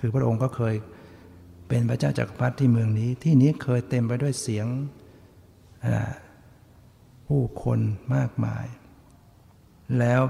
[0.00, 0.74] คือพระองค์ก็เคย
[1.68, 4.66] เป็นพระเจ้าจักรพรรดิที่เมืองนี้ที่นี้เคยเต็มไปด้วยเสียง
[7.26, 7.80] ผู้คน
[8.14, 8.66] มากมาย
[9.98, 10.22] แล้ว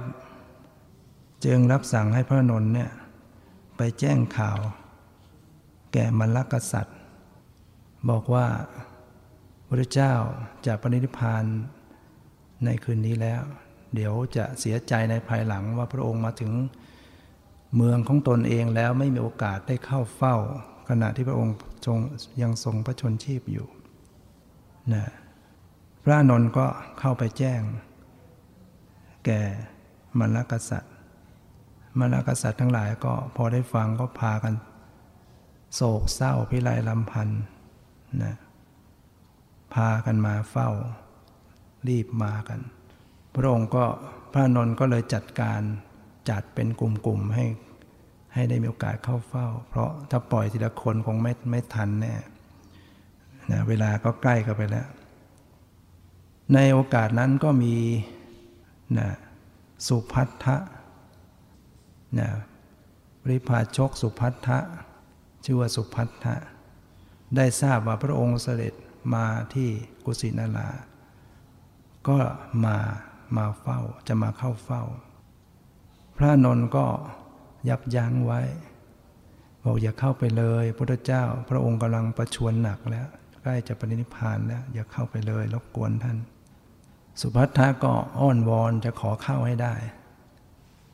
[1.45, 2.91] จึงรับสั่งให้พระนนท์เนี่ย
[3.77, 4.59] ไปแจ้งข่าว
[5.93, 6.99] แก่มรรคกษัตริย์
[8.11, 8.47] บอกว่า
[9.69, 10.15] พระเจ้า
[10.67, 11.45] จะปรินิพาน
[12.65, 13.43] ในคืนนี้แล้ว
[13.95, 16.53] เดี๋ยวจะเสียใจในภายหลังว่าพระองค์มาถึง
[17.77, 20.37] เมืองของตนเองแล้วไม่มีโอกาสได้เข้าเฝ้า
[20.89, 21.99] ขณะที่พระองค์ทรง
[22.43, 23.67] ยังทรงพระชนชีพอยู่
[24.93, 25.05] นะ
[26.05, 26.67] พระนนท์ก็
[26.99, 27.63] เข้าไปแจ้ง
[29.25, 29.41] แก่
[30.19, 30.93] มรรคกษัตริย์
[31.99, 34.55] มรรคกษัตริย์ทั้งหลายก็พอได้ฟังก็พากัน
[35.75, 37.43] โศกเศร้าพิไรลำพันธ์
[38.23, 38.35] นะ
[39.75, 40.69] พากันมาเฝ้า
[41.89, 42.61] รีบมากัน
[43.35, 43.85] พระองค์ก็
[44.33, 45.61] พระนนท์ก็เลยจัดการ
[46.31, 47.47] จัดเป็นกลุ่มๆให้
[48.35, 52.15] ให้ได้มีโอกาสเข้าเฝ้า เพราะถ้าปล่อยทีละคนคงไม่ไม่ทันแน่
[53.51, 54.87] นะเวลาก็ใกล้กันไปแล้ว
[56.53, 57.75] ในโอกาสนั้นก็มี
[58.99, 59.09] นะ
[59.87, 60.57] สุพัทธะ
[62.19, 62.29] นะ
[63.29, 64.59] ริพาชกสุพัทธะ
[65.45, 66.35] ชื่อว่าสุพัทธะ
[67.37, 68.75] ได้ทราบว่าพระองค์เสด็จ
[69.15, 69.69] มาที่
[70.05, 70.69] กุสินารา
[72.09, 72.19] ก็
[72.65, 72.77] มา
[73.37, 74.83] มาเฝ้าจะมาเข้าเฝ้า
[76.17, 76.87] พระนนท์ก็
[77.69, 78.41] ยับยั้งไว้
[79.65, 83.07] บอกอย่าเข้าไปเลยพระเจ้า พระองค์กำลังประชวรหนักแล้ว
[83.43, 86.17] ใกล้จะปรินิพานแล้ว อย่าเข้าไปเลยรบกวนท่าน
[87.21, 89.75] สุภัททะก็อ้อนวอนจะขอเข้าให้ได้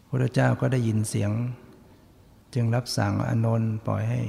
[0.08, 1.30] พระเจ้าก็ได้ยินเสียง
[2.54, 4.20] จึงรับสั่งอนนท์ปล่อยให้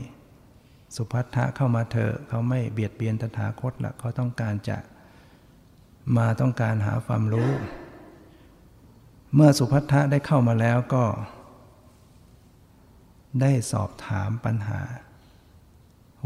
[0.95, 4.77] สุภัททะเข้ามาเถอะเขาไม่เบียดเบียนตถาคตละเขาต้องการจะ
[6.17, 7.51] มาต้องการหาความรู้
[9.35, 11.05] เมื่อสุภัททะได้เข้ามาแล้วก็
[13.41, 14.81] ได้สอบถามปัญหา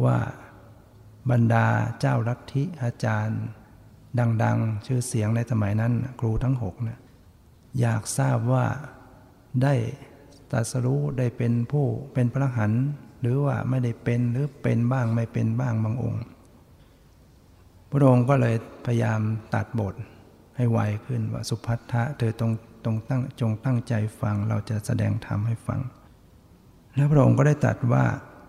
[0.06, 0.20] ว่า
[1.32, 1.68] บรรดา
[2.00, 3.42] เจ้าลัทธิอาจารย์
[4.44, 7.00] ดัง ๆ ชื่อเสียงในสมัยนั้น ครูทั้งหกนะ
[7.80, 8.66] อยากทราบว่า
[9.64, 9.74] ได้
[10.52, 12.72] ตัสรู้ได้เป็นผู้เป็นพระหัน
[13.22, 16.24] หรือว่าไม่ได้เป็นหรือเป็นบ้างไม่เป็นบ้างบางองค์
[17.90, 18.56] พระองค์ก็เลย
[18.86, 19.20] พยายาม
[19.54, 19.96] ตัดบท
[20.56, 22.52] ให้ไวขึ้นว่าสุพัทธะเธอตรง
[22.84, 25.80] ตรงตั้งจงตั้งใจฟังเราจะแสดงธรรมให้ฟัง
[26.96, 28.04] แล้วพระองค์ก็ได้ตัดว่า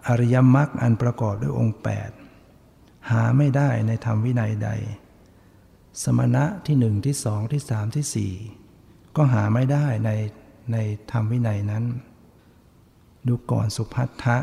[0.09, 1.79] อริยมรรคอันประกอบด้วยองค์
[2.43, 4.71] 8 หาไม่ได้ในธรรมวินัยใด
[6.03, 8.33] สมณะที่หนึ่งที่สองที่สามที่สี่
[9.17, 10.11] ก็หาไม่ได้ใน
[10.73, 10.77] ใน
[11.11, 11.85] ธรรมวินัยนั้น
[13.27, 14.39] ดูก่อนสุพัทธะ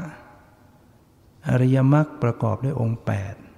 [1.49, 3.01] อริยมรรคประกอบด้วยองค์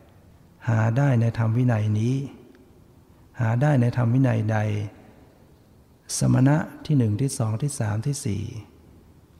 [0.03, 2.15] 8 หาได้ในธรรมวินัยนี้
[3.39, 4.57] หาได้ในธรรมวินัยใด
[6.17, 8.43] สมณะที่หนึ่งที่สองที่สามที่สี่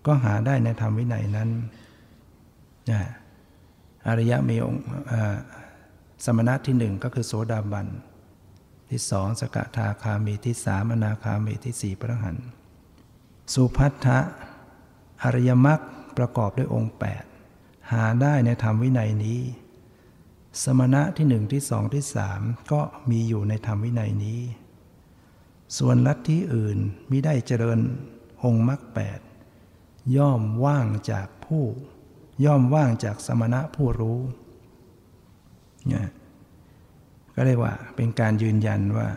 [0.05, 1.49] ก็หาได้ในธรรมวินัยนั้น
[2.91, 3.01] นะ
[4.07, 4.83] อริยมีองค์
[6.25, 7.87] สมณะที่หนึ่งก็คือโสดาบัน
[8.89, 12.37] ที่สองสกทาคามีที่สามอนาคามีที่สี่พระหัน
[13.53, 14.19] สุพัทธะ
[15.23, 15.79] อริยมรรค
[16.17, 16.95] ประกอบด้วยองค์
[17.41, 19.41] 8 หาได้ในธรรมวินัยนี้
[20.63, 24.41] สมณะที่หนึ่งที่สองที่สามก็มีอยู่ในธรรมวินัยนี้
[25.77, 26.77] ส่วนลัทธิอื่น
[27.09, 27.79] มิได้เจริญ
[28.43, 29.19] องค์มรรคแปด
[30.17, 31.63] ย่อมว่างจากผู้
[32.45, 34.19] ย่อมว่างจากสมณะผู้รู้
[35.87, 36.07] เนี่ย
[37.35, 39.07] ก็เรียกว่าเป็นการยืนยันว่า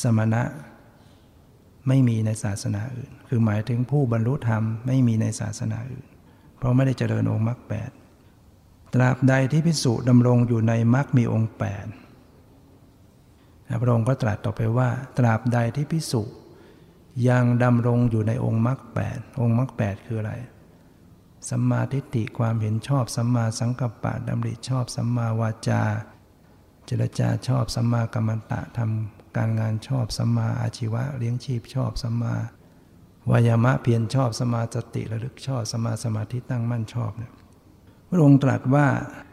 [0.00, 0.42] สมณะ
[1.88, 6.06] ไม่มีในศาสนาอื่น คือหมายถึงผู้บรรลุธรรมไม่มีในศาสนาอื่น
[6.58, 7.90] เพราะไม่ได้เจริญองค์มรรคแปด
[8.94, 11.86] ตราบใดที่พิสุดำรงอยู่ในมรรคมีองค์แปด
[13.82, 16.22] พระองค์ก็ตรัสต่อไปว่า ตราบใดที่พิสุ
[17.28, 20.34] ยังดำรงอยู่ในองค์มรรคแปดองค์มรรคแปดคืออะไร
[21.48, 25.82] สัมมาทิฏฐิความเห็นชอบ สัมมาสังกัปปะดำริชอบ สัมมาวาจา
[26.92, 32.34] เจรจาชอบสัมมากัมมันตะทำการงานชอบสัมมาอาชีวะเลี้ยงชีพชอบสัมมา
[33.30, 37.32] วายามะเพียรชอบสมาสติระลึกชอบสมาสมาธิตั้งมั่นชอบเนี่ย
[38.08, 38.86] พระองค์ตรัสว่า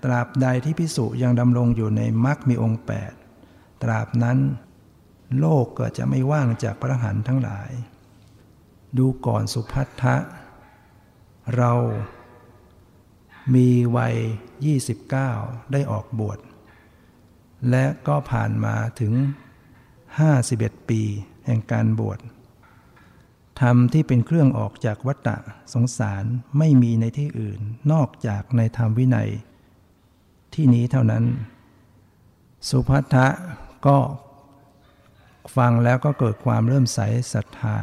[0.04, 2.82] ตราบใดที่พิสุยังดำรงอยู่ในมรรคมีองค์
[3.32, 4.38] 8 ตราบนั้น
[5.40, 7.72] โลกก็จะไม่ว่างจากพระหันทั้งหลาย
[8.98, 10.16] ดูก่อนสุพัทธะ
[11.56, 11.74] เรา
[13.56, 14.16] มีวัย
[14.94, 16.40] 29 ได้ออกบวช
[17.70, 19.14] และก็ผ่านมาถึง
[20.22, 21.02] 51 ปี
[21.46, 22.20] แห่งการบวช
[23.62, 25.38] ธรรมที่เป็นเครื่องออกจากวัฏฏะ
[25.74, 26.24] สงสาร
[26.58, 27.60] ไม่มีในที่อื่น
[27.92, 29.30] นอกจากในธรรมวินัย
[30.54, 31.24] ที่นี้เท่านั้น
[32.70, 33.28] สุภัทะ
[33.88, 33.98] ก็
[35.56, 37.00] ฟังแล้วก็เกิดความเริ่มใส
[37.34, 37.78] ศรัทธา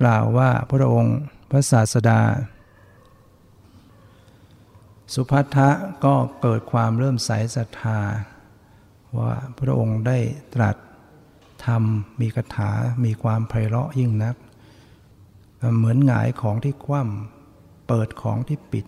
[0.00, 1.18] กล่าวว่าพระองค์
[1.50, 2.20] พระศาสดา
[5.14, 5.68] สุภัททะ
[6.04, 8.00] ก็เกิดความเริ่มใสศรัทธา
[9.18, 10.18] ว่าพระองค์ได้
[10.54, 10.76] ตรัส
[11.64, 11.82] ธรรม
[12.20, 12.70] มีคาถา
[13.04, 14.36] มีความไพเราะยิ่งนัก
[15.76, 18.86] เหมือนหงายของที่คว่ำเปิดของที่ปิด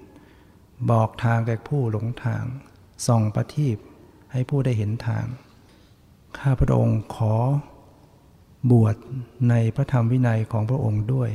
[0.91, 2.45] บอกทางแก่ผู้หลงทาง
[3.07, 3.77] ส่องประทีป
[4.33, 5.25] ให้ผู้ได้เห็นทาง
[6.39, 7.35] ข้าพระองค์ขอ
[8.71, 8.97] บวช
[9.51, 11.31] ในพระธรรมวินัยของพระองค์ด้วย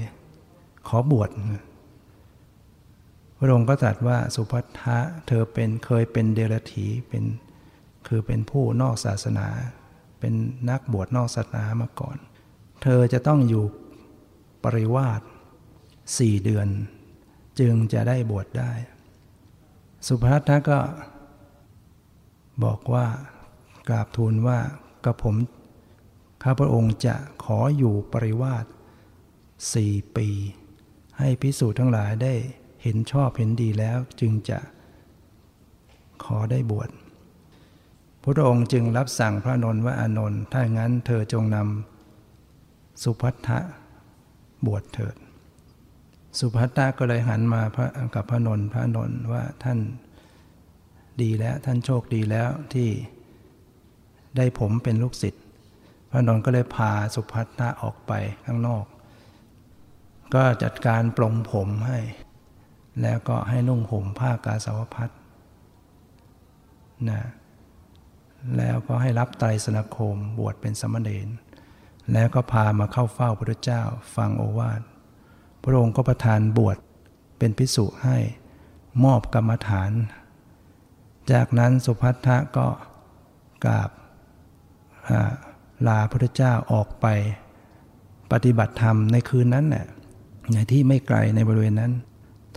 [0.88, 1.30] ขอบวช
[3.46, 7.24] ระองค์ก็ตรัสว่าสุภัททะเธอเป็นเคยเป็นเดรัจฉีเป็น
[8.08, 9.48] คือเป็นผู้นอกศาสนา
[10.20, 10.34] เป็น
[10.70, 12.18] นักบวชนอกศาสนามาก่อน
[12.84, 13.66] เธอจะต้องอยู่
[14.64, 15.22] ปริวาส
[16.18, 16.68] สี่เดือน
[17.60, 18.72] จึงจะได้บวชได้
[20.08, 20.80] สุภัททะก็
[22.64, 23.08] บอกว่า
[23.89, 24.60] กราบทูลว่า
[25.06, 25.36] กระผม
[26.43, 28.66] ข้าพระองค์จะขออยู่ปริวาส
[29.74, 30.28] สี่ปี
[31.18, 32.34] ให้พิสูจน์ทั้งหลายได้
[32.88, 34.60] เห็นชอบเห็นดีแล้วจึงจะ
[36.24, 36.90] ขอได้บวช
[38.22, 43.60] พระองค์จึงรับสั่งพระนนท์ว่าอานนท์ถ้างั้นเธอจงนำสุพัทธะ
[44.66, 45.16] บวชเถิด
[46.40, 49.80] สุพัทธะก็เลยหันมาพระกับพระนนท์พระนนท์ว่าท่าน
[51.22, 52.90] ดีแล้วท่านโชคดีแล้วที่
[54.38, 55.44] ได้ผมเป็นลูกศิษย์
[56.12, 58.12] พระนนท์ก็เลยพาสุพัทธะออกไป
[58.46, 58.86] ข้างนอก
[60.34, 62.00] ก็จัดการปลงผมให้
[63.02, 65.10] แล้วก็ให้นุ่งห่มผ้ากาสาวพัด
[67.10, 67.22] นะ
[68.58, 71.28] แล้วก็ให้รับไตรสนคมบวชเป็นสมณเณร
[72.14, 73.82] แล้วก็พามาเข้าเฝ้าพระเจ้า
[74.16, 74.82] ฟังโอวาท
[75.64, 76.78] พระองค์ก็ประทานบวช
[77.38, 78.18] เป็นพิสุให้
[79.04, 79.91] มอบกรรมฐาน
[81.32, 82.68] จากนั้นสุพัทธะก็
[83.66, 83.89] กราบ
[85.88, 87.06] ลาพระเจ้าออกไป
[88.32, 89.86] ปฏิบัติธรรมในคืนนั้นแหละ
[90.54, 91.91] ในที่ไม่ไกลในบริเวณนั้น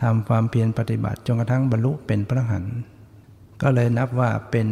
[0.02, 2.64] ทำความเพียรปฏิบัติจนกระทั่งบรรลุเป็นพระหัน
[3.62, 4.68] ก็เลยนับว่าเป็น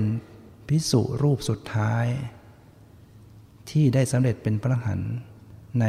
[0.68, 2.06] พิสุรูปสุดท้าย
[3.70, 5.00] ที่ได้สำเร็จเป็นพระหัน
[5.80, 5.84] ใน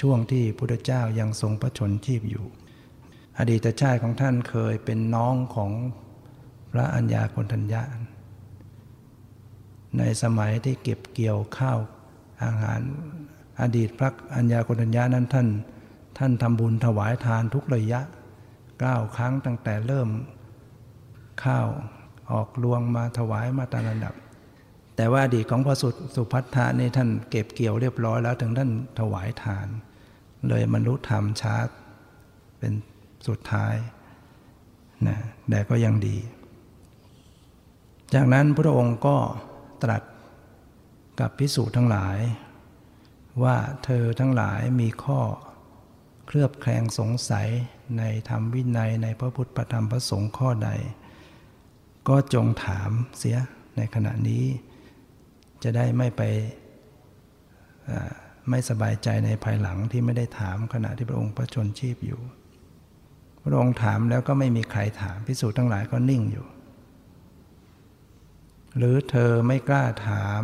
[0.00, 2.46] ช่วงที่พุทธเจ้ายังทรงพระชนชีพอยู่
[3.38, 5.70] อดีตชาติของท่านเคยเป็นน้องของ
[6.72, 7.84] พระัญญาคนทัญญา
[9.98, 11.78] ในสมัยที่เก็บเกี่ยวข้าว
[12.44, 12.80] อาหาร
[13.60, 15.48] อดีตพระัญญาคนทัญญานั้นท่าน
[16.18, 18.00] ท่านทำบุญถวายทานทุกระยะ
[18.80, 20.08] เก้าครั้งตั้งแต่เริ่ม
[21.44, 21.68] ข้าว
[22.32, 24.14] ออกลวงมาถวายมาตามระดับ
[24.96, 29.68] แต่ว่าอดีตของพระสุสุพัทธะนี่ท่านเก็บเกี่ยวเรียบร้อยแล้วถึงท่านถวายทาน
[30.48, 31.72] เลยมนุษย์ธรรมชาติ
[32.58, 32.72] เป็น
[33.28, 33.74] สุดท้าย
[35.06, 35.18] นะ
[35.50, 36.16] แต่ก็ยังดี
[38.14, 39.16] จากนั้นพระองค์ก็
[39.82, 40.02] ตรัส
[41.20, 42.18] กับพิสูจน์ทั้งหลาย
[43.42, 45.20] ว่าเธอทั้งหลายมีข้อ
[46.30, 47.48] เคลือบแคลงสงสัย
[47.98, 50.70] ในธรรมวินัยในพระพุทธธรรมพระสงฆ์ข้อใด
[52.08, 53.36] ก็จงถามเสีย
[53.76, 54.44] ในขณะนี้
[55.62, 56.22] จะได้ไม่ไป
[58.50, 62.20] ไม่สบายใจในภายหลังที่ไม่ได้ถามขณะที่พระองค์ประชนชีพอยู่
[63.42, 66.46] พระองค์ถามแล้วก็ไม่มีใครถามพิสูจน์ทั้งหลายก็นิ่งอยู่
[68.76, 70.42] หรือเธอไม่กล้าถาม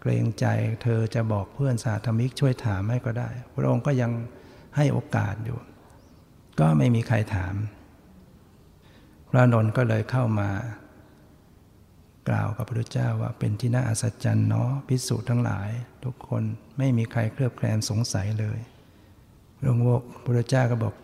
[0.00, 0.46] เกรงใจ
[0.82, 4.12] เธอจะบอกเพื่อนสาธมิกช่วยถามให้ก็ได้ พระองค์ก็ยัง
[4.78, 5.58] ให้โอกาสอยู่
[6.60, 7.54] ก็ไม่มีใครถาม
[9.30, 10.48] พระนนท์ก็เลยเข้ามา
[12.28, 15.68] กล่าวกับพระพุทธเจ้าว่าเป็นที่น่าอัศจรรย์เนาะพิสูจน์ทั้งหลาย
[16.04, 16.42] ทุกคน
[16.78, 18.58] ไม่มีใครเคลือบแคลงสงสัยเลย
[19.60, 20.94] หลวงพ่อพระพุทธเจ้าก็บอก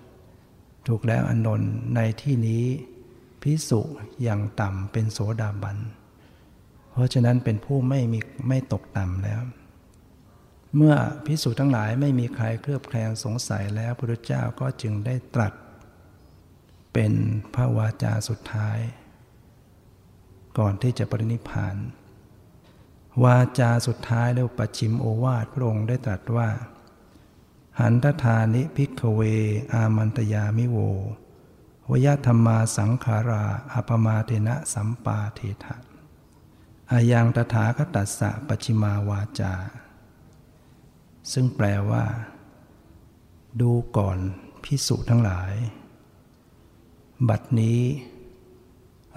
[0.89, 2.64] ถูกแล้วอนนท์ในที่นี้
[3.43, 3.81] พิสุ
[4.22, 5.79] อย่างต่ำเป็นโสดาบัน
[6.93, 9.41] เพราะฉะนั้นเป็นผู้ไม่มีไม่ตกต่ำแล้ว
[10.77, 10.95] เมื่อ
[11.25, 15.53] พิสุทั้งหลายไม่มีใครเคลือบแคลงสงสัยแล้วพระพุทธเจ้าก็จึงได้ตรัส
[16.93, 17.12] เป็น
[17.55, 18.79] พระวาจาสุดท้าย
[20.59, 21.77] ก่อนที่จะปรินิพาน
[23.25, 26.49] วาจาสุดท้ายเรียกปัจฉิมโอวาทพระองค์ได้ตรัสว่า
[27.81, 29.20] หันทธานิพิกเว
[29.72, 30.79] อามันตยามิโว
[31.91, 35.77] วยธรรมาสังขาราอปมาเทนะสัมปาเทถะ
[36.93, 39.55] อายังตถาคตัสสะปัชิมาวาจา
[41.33, 42.05] ซึ่งแปลว่า
[43.61, 44.18] ดูก่อน
[44.64, 45.53] พิสุทั้งหลาย
[47.29, 47.81] บัดนี้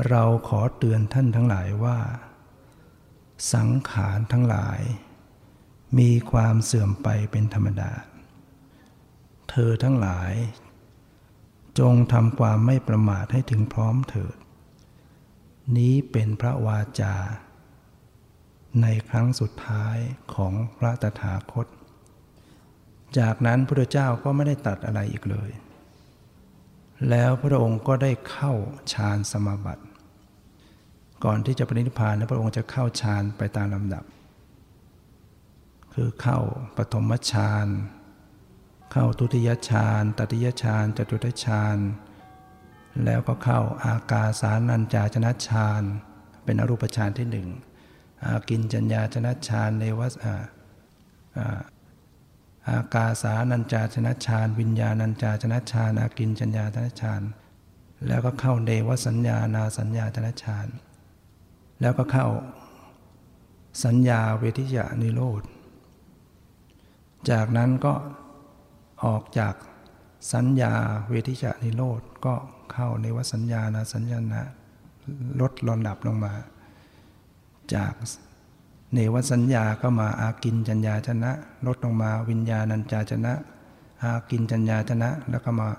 [0.10, 2.00] เราขอเตือนท่านทั้งหลายว่า
[3.54, 4.80] สังขารทั้งหลาย
[6.00, 7.92] มีความเสื่อมไปเป็นธรรมดา
[9.50, 10.34] เธอทั้งหลาย
[11.80, 14.38] จงทำความไม่ประมาทให้ถึงพร้อมเถิด
[15.78, 17.16] นี้เป็นพระวาจา
[18.82, 19.98] ในครั้งสุดท้าย
[20.34, 21.68] ของพระตถาคต
[23.20, 25.50] จากนั้นพระเจ้าก็ไม่ได้ตัดอะไรอีกเลย
[27.10, 28.54] แล้วพระองค์ก็ได้เข้า
[28.94, 29.84] ฌานสมาบัติ
[31.24, 34.04] ก่อนที่จะปรินิพพานพระองค์จะเข้าฌานไปตามลำดับ
[35.94, 36.40] คือเข้า
[36.78, 37.68] ปฐมฌาน
[38.92, 41.78] เข้าทุติยฌานตติยฌานจตุตฌาน
[43.06, 45.82] แล้วก็เข้าอากาสานัญจาชนะฌาน
[46.44, 47.48] เป็นอรูปฌานที่หนึ่ง
[48.26, 50.14] อากินจัญญาชนะฌานเนวัส
[52.68, 57.22] อาอากาสานัญจาชนะฌานวิญญาณัญจาชนะฌานอากินจัญญาชนะฌาน
[58.08, 60.68] แล้วก็เข้าเดวสัญญานาสัญญาชนะฌาน
[61.82, 62.28] แล้วก็เข้า
[63.84, 65.44] สัญญาเวทิยานิโรธ
[67.30, 67.94] จากนั้นก็
[69.06, 69.56] ออกจาก
[70.34, 70.74] สัญญา
[71.10, 72.36] เวทิจานิโรธก็
[72.72, 74.44] เข้าในวสัญญาณสัญญาณะ
[75.42, 76.34] ลดลำดับลงมา
[77.76, 77.94] จาก
[78.94, 81.32] เนวสัญญาก็มาอากินจัญญาชนะ
[81.66, 83.34] ลดลงมาวิญญาณัญจาชนะ
[84.04, 85.70] อากินจัญญาชนะ แล้วก็มา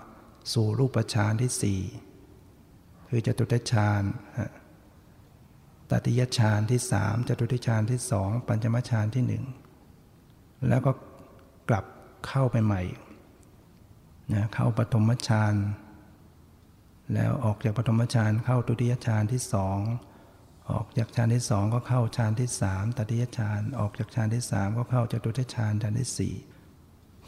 [0.52, 1.80] สู่รูปฌานที่สี่
[3.08, 4.02] คือจตุตฌาน
[5.90, 9.44] ตติยฌานที่สามจตุตฌานที่สองปัญจมฌานที่หนึ่ง
[10.68, 10.90] แล้วก็
[11.68, 11.84] กลับ
[12.26, 12.82] เข้าไปใหม่
[14.34, 15.54] นะเข้าปฐมฌาน
[17.14, 19.78] แล้วออกจากปฐมฌานเข้าตุติยฌานที่สอง
[20.70, 26.34] ออกจากฌานที่สองก็เข้าฌานที่สามตติยฌานออกจากฌานที่สามก็เข้าจตุตฌานฌานที่สี่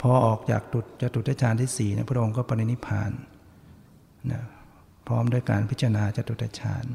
[0.01, 3.11] พอออกจากตุจตุตฌานที่สี่เนี่ยพระองค์ก็ปรินิพาน
[4.31, 4.43] นะ
[5.07, 6.85] พร้อมด้วยการพิจารณาจตุตฌาน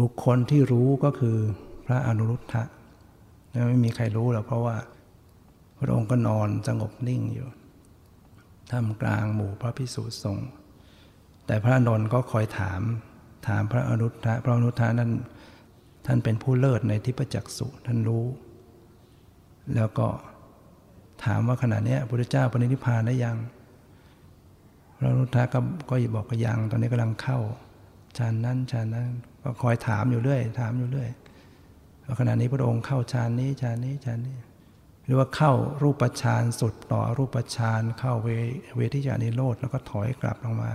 [0.00, 1.36] บุคคลที่รู้ก็คือ
[1.86, 2.62] พระอนุรุทธะ
[3.68, 4.76] ไม่มีใครรู้หรอกเพราะว่า
[5.80, 7.48] พระองค์ก็นอนสงบนิ่งอยู่
[8.70, 10.50] ท่ามกลางหมู่พระพิสุสงฆ์
[11.46, 12.80] แต่พระนนท์ก็คอยถาม
[13.48, 15.10] ถามพระอนุทธะพระอนุทธะนั้น
[16.06, 18.24] ท่านเป็นผู้เลิศในทิพจักสุท่านรู้
[19.74, 20.06] แล้วก็
[21.24, 23.36] ถามว่าขณะนี้พระพุทธเจ้าปณิธิพานได้ยัง
[24.96, 25.58] พระอนุทธะก็
[25.90, 27.38] ก็บอกว่ายัง ตอนนี้กำลังเข้า
[28.18, 29.10] ฌานนั้นฌานนั้น
[29.42, 31.10] ก็คอยถามอยู่เรื่อย ถามอยู่เรื่อย
[32.04, 34.36] ว่าขณะนี้พระองค์เข้าฌานนี้ฌานนี้ฌานนี้
[35.04, 38.28] หรือว่าเข้ารูปฌานสุดต่อรูปฌานเข้าเว
[38.76, 40.72] เวทิจานิโรธแล้วก็ถอยกลับลงมา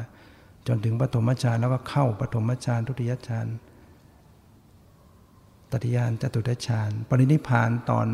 [0.67, 3.47] จนถึงปฐมฌานแล้วก็เข้าปฐมฌานทุติยฌาน
[5.71, 8.07] ตติยานจตุตฌานปรินิพานตอน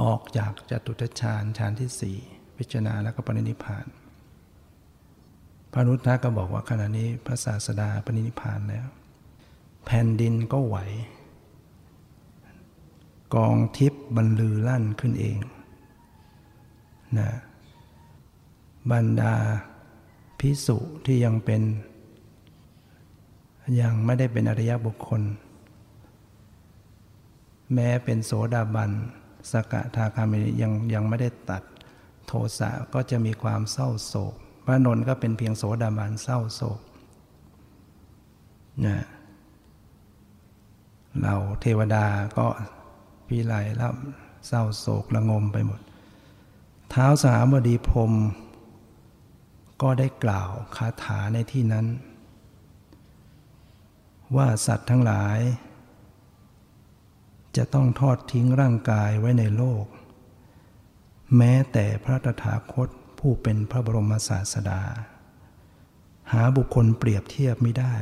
[0.00, 2.18] ออกจากจตุตฌานฌานที่สี่
[2.58, 3.86] พิจารณาแล้วก็ปรินิพาน
[5.72, 8.86] พระนุทธะก็บอกว่าขณะนี้พระศาสดาปรินิพานแล้ว
[9.84, 10.76] แผ่นดินก็ไหว
[13.34, 15.38] กองทิพย์บรรลือลั่นขึ้นเอง
[17.18, 17.30] นะ
[18.90, 19.34] บรรดา
[20.38, 21.62] พิสุที่ยังเป็น
[23.80, 25.22] ยังไม่ได้เป็นอริยบุคคล
[27.74, 28.90] แม้เป็นโสดาบัน
[29.50, 31.62] สกทาคามิยังยังไม่ได้ตัด
[32.26, 34.34] โทสะก็จะมีความเศร้าโศก
[34.64, 36.80] พระนนท์ก็เป็นเพียงโสดาบันเศร้าโศก
[38.86, 39.06] นะ
[41.20, 42.04] เราเทวดา
[42.36, 42.46] ก็
[43.28, 43.92] พิไลแล้ว
[44.46, 45.80] เศร้าโศกระงมไปหมด
[46.90, 48.12] เท้าสามบดีพรม
[49.84, 51.86] ก็ได้กล่าวคาถาในที่นั้น
[54.36, 55.38] ว่าสัตว์ทั้งหลาย
[57.56, 59.84] จะต้องทอดทิ้งร่างกายไว้ในโลก
[61.36, 62.88] แม้แต่พระตถาคต
[63.18, 64.82] ผู้เป็นพระบรมศาสดา
[66.32, 67.94] หาบุคคลเปรียบเทียบไม่ได้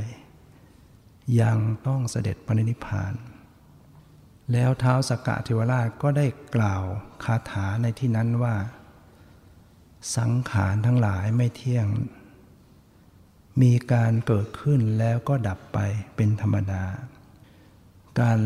[1.40, 3.14] ยังต้องเสด็จปณินิพพาน
[4.52, 6.26] แล้วเท้าสกกะเทวราชก็ได้
[6.56, 6.82] กล่าว
[7.24, 8.54] คาถาในที่นั้นว่า
[10.16, 11.86] สังขารทั้งหลายไม่เที่ยง
[13.62, 15.78] มีการเกิดขึ้นแล้วก็ดับไป
[16.16, 16.84] เป็นธรรมดา
[18.20, 18.38] การ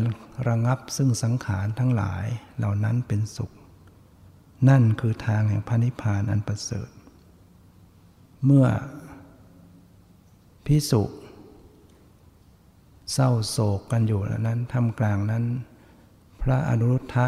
[0.47, 2.25] ระงับซึ่งสังขารทั้งหลาย
[2.57, 3.51] เหล่านั้นเป็นสุข
[4.69, 6.89] นั่นคือทางแห่งพระนิพพานอันประเสริฐ
[8.45, 8.67] เมื่อ
[10.65, 11.03] พิสุ
[13.13, 15.43] เศร้าโศกกันอยู่แล้วนั้นทำกลางนั้น
[16.41, 17.27] พระอนุรุทธะ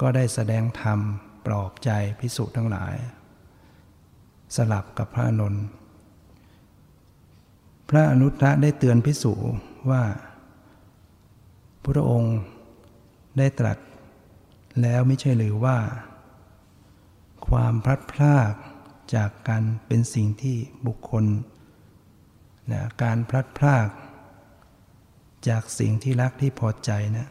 [0.00, 1.00] ก็ได้แสดงธรรม
[1.46, 1.90] ปลอบใจ
[2.20, 2.94] พิสุทั้งหลาย
[4.56, 5.64] สลับกับพระนนท์
[7.88, 9.32] พระอนุทะได้เตือนพิสุ
[9.90, 10.02] ว่า
[11.84, 12.36] พระองค์
[13.38, 13.78] ได้ตรัส
[14.82, 15.78] แล้วไม่ใช่หรือว่า
[17.48, 18.52] ความพลัดพราก
[19.14, 20.56] จากกันเป็นสิ่งที่
[20.86, 21.24] บุคคล
[22.72, 23.88] นะการพลัดพราก
[25.48, 27.28] จากสิ่งที่รักที่พอใจนะ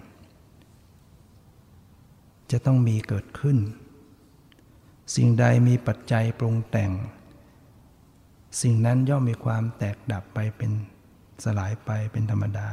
[2.51, 3.57] จะต้องมีเกิดขึ้น
[5.15, 6.91] สิ่งใดมีปัจจัยปรุงแต่ง
[8.61, 10.71] สิ่งนั้นย่อมมีความแตกดับไปเป็น
[11.43, 12.69] สลายไปเป็นธรรมดา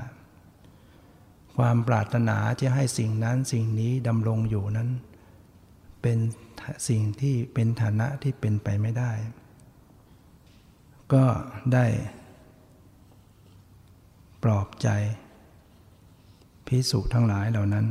[1.57, 4.89] ความปรารถนาจะให้สิ่งนั้นสิ่งนี้ดำรงอยู่นั้น
[6.03, 6.19] เป็น
[6.89, 9.13] สิ่งที่เป็นฐานะที่เป็นไปไม่ได้
[11.13, 11.25] ก็
[11.73, 11.87] ได้
[14.43, 14.89] ปลอบใจ
[16.67, 17.87] พิสุทั้งหลายเหล่านั้น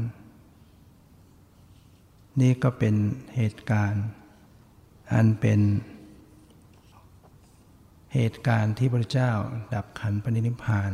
[2.42, 2.96] นี่ก็เป็น
[3.36, 4.06] เหตุการณ์
[5.14, 5.60] อันเป็น
[8.14, 9.32] เหตุการณ์ที่พระเจ้า
[9.74, 10.92] ดับขันปณินิพพาน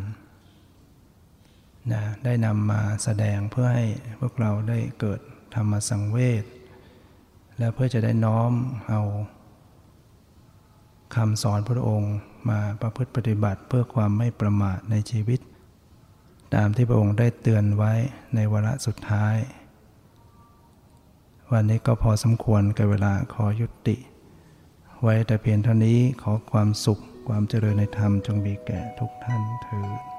[1.91, 3.85] นะได้นำมาแสดงเพื่อให้
[4.19, 5.19] พวกเราได้เกิด
[5.55, 6.43] ธรรมสังเวช
[7.57, 8.51] และเพื่อจะได้น้อม
[8.89, 9.01] เอา
[11.15, 12.13] คำสอนพระองค์
[12.49, 15.39] มาประพฤติปฏิบัติเพื่อความไม่ประมาทในชีวิต
[16.55, 17.93] ตามที่พระองค์ได้เตือนไว้
[18.35, 19.35] ในวาระสุดท้าย
[21.55, 23.97] วันนี้ก็พอสมควรกับเวลาขอยุติ
[25.01, 30.10] ไว้แต่เพียงเท่านี้ขอความสุขความเจริญในธรรมจงมีแก่ทุกท่านเถิด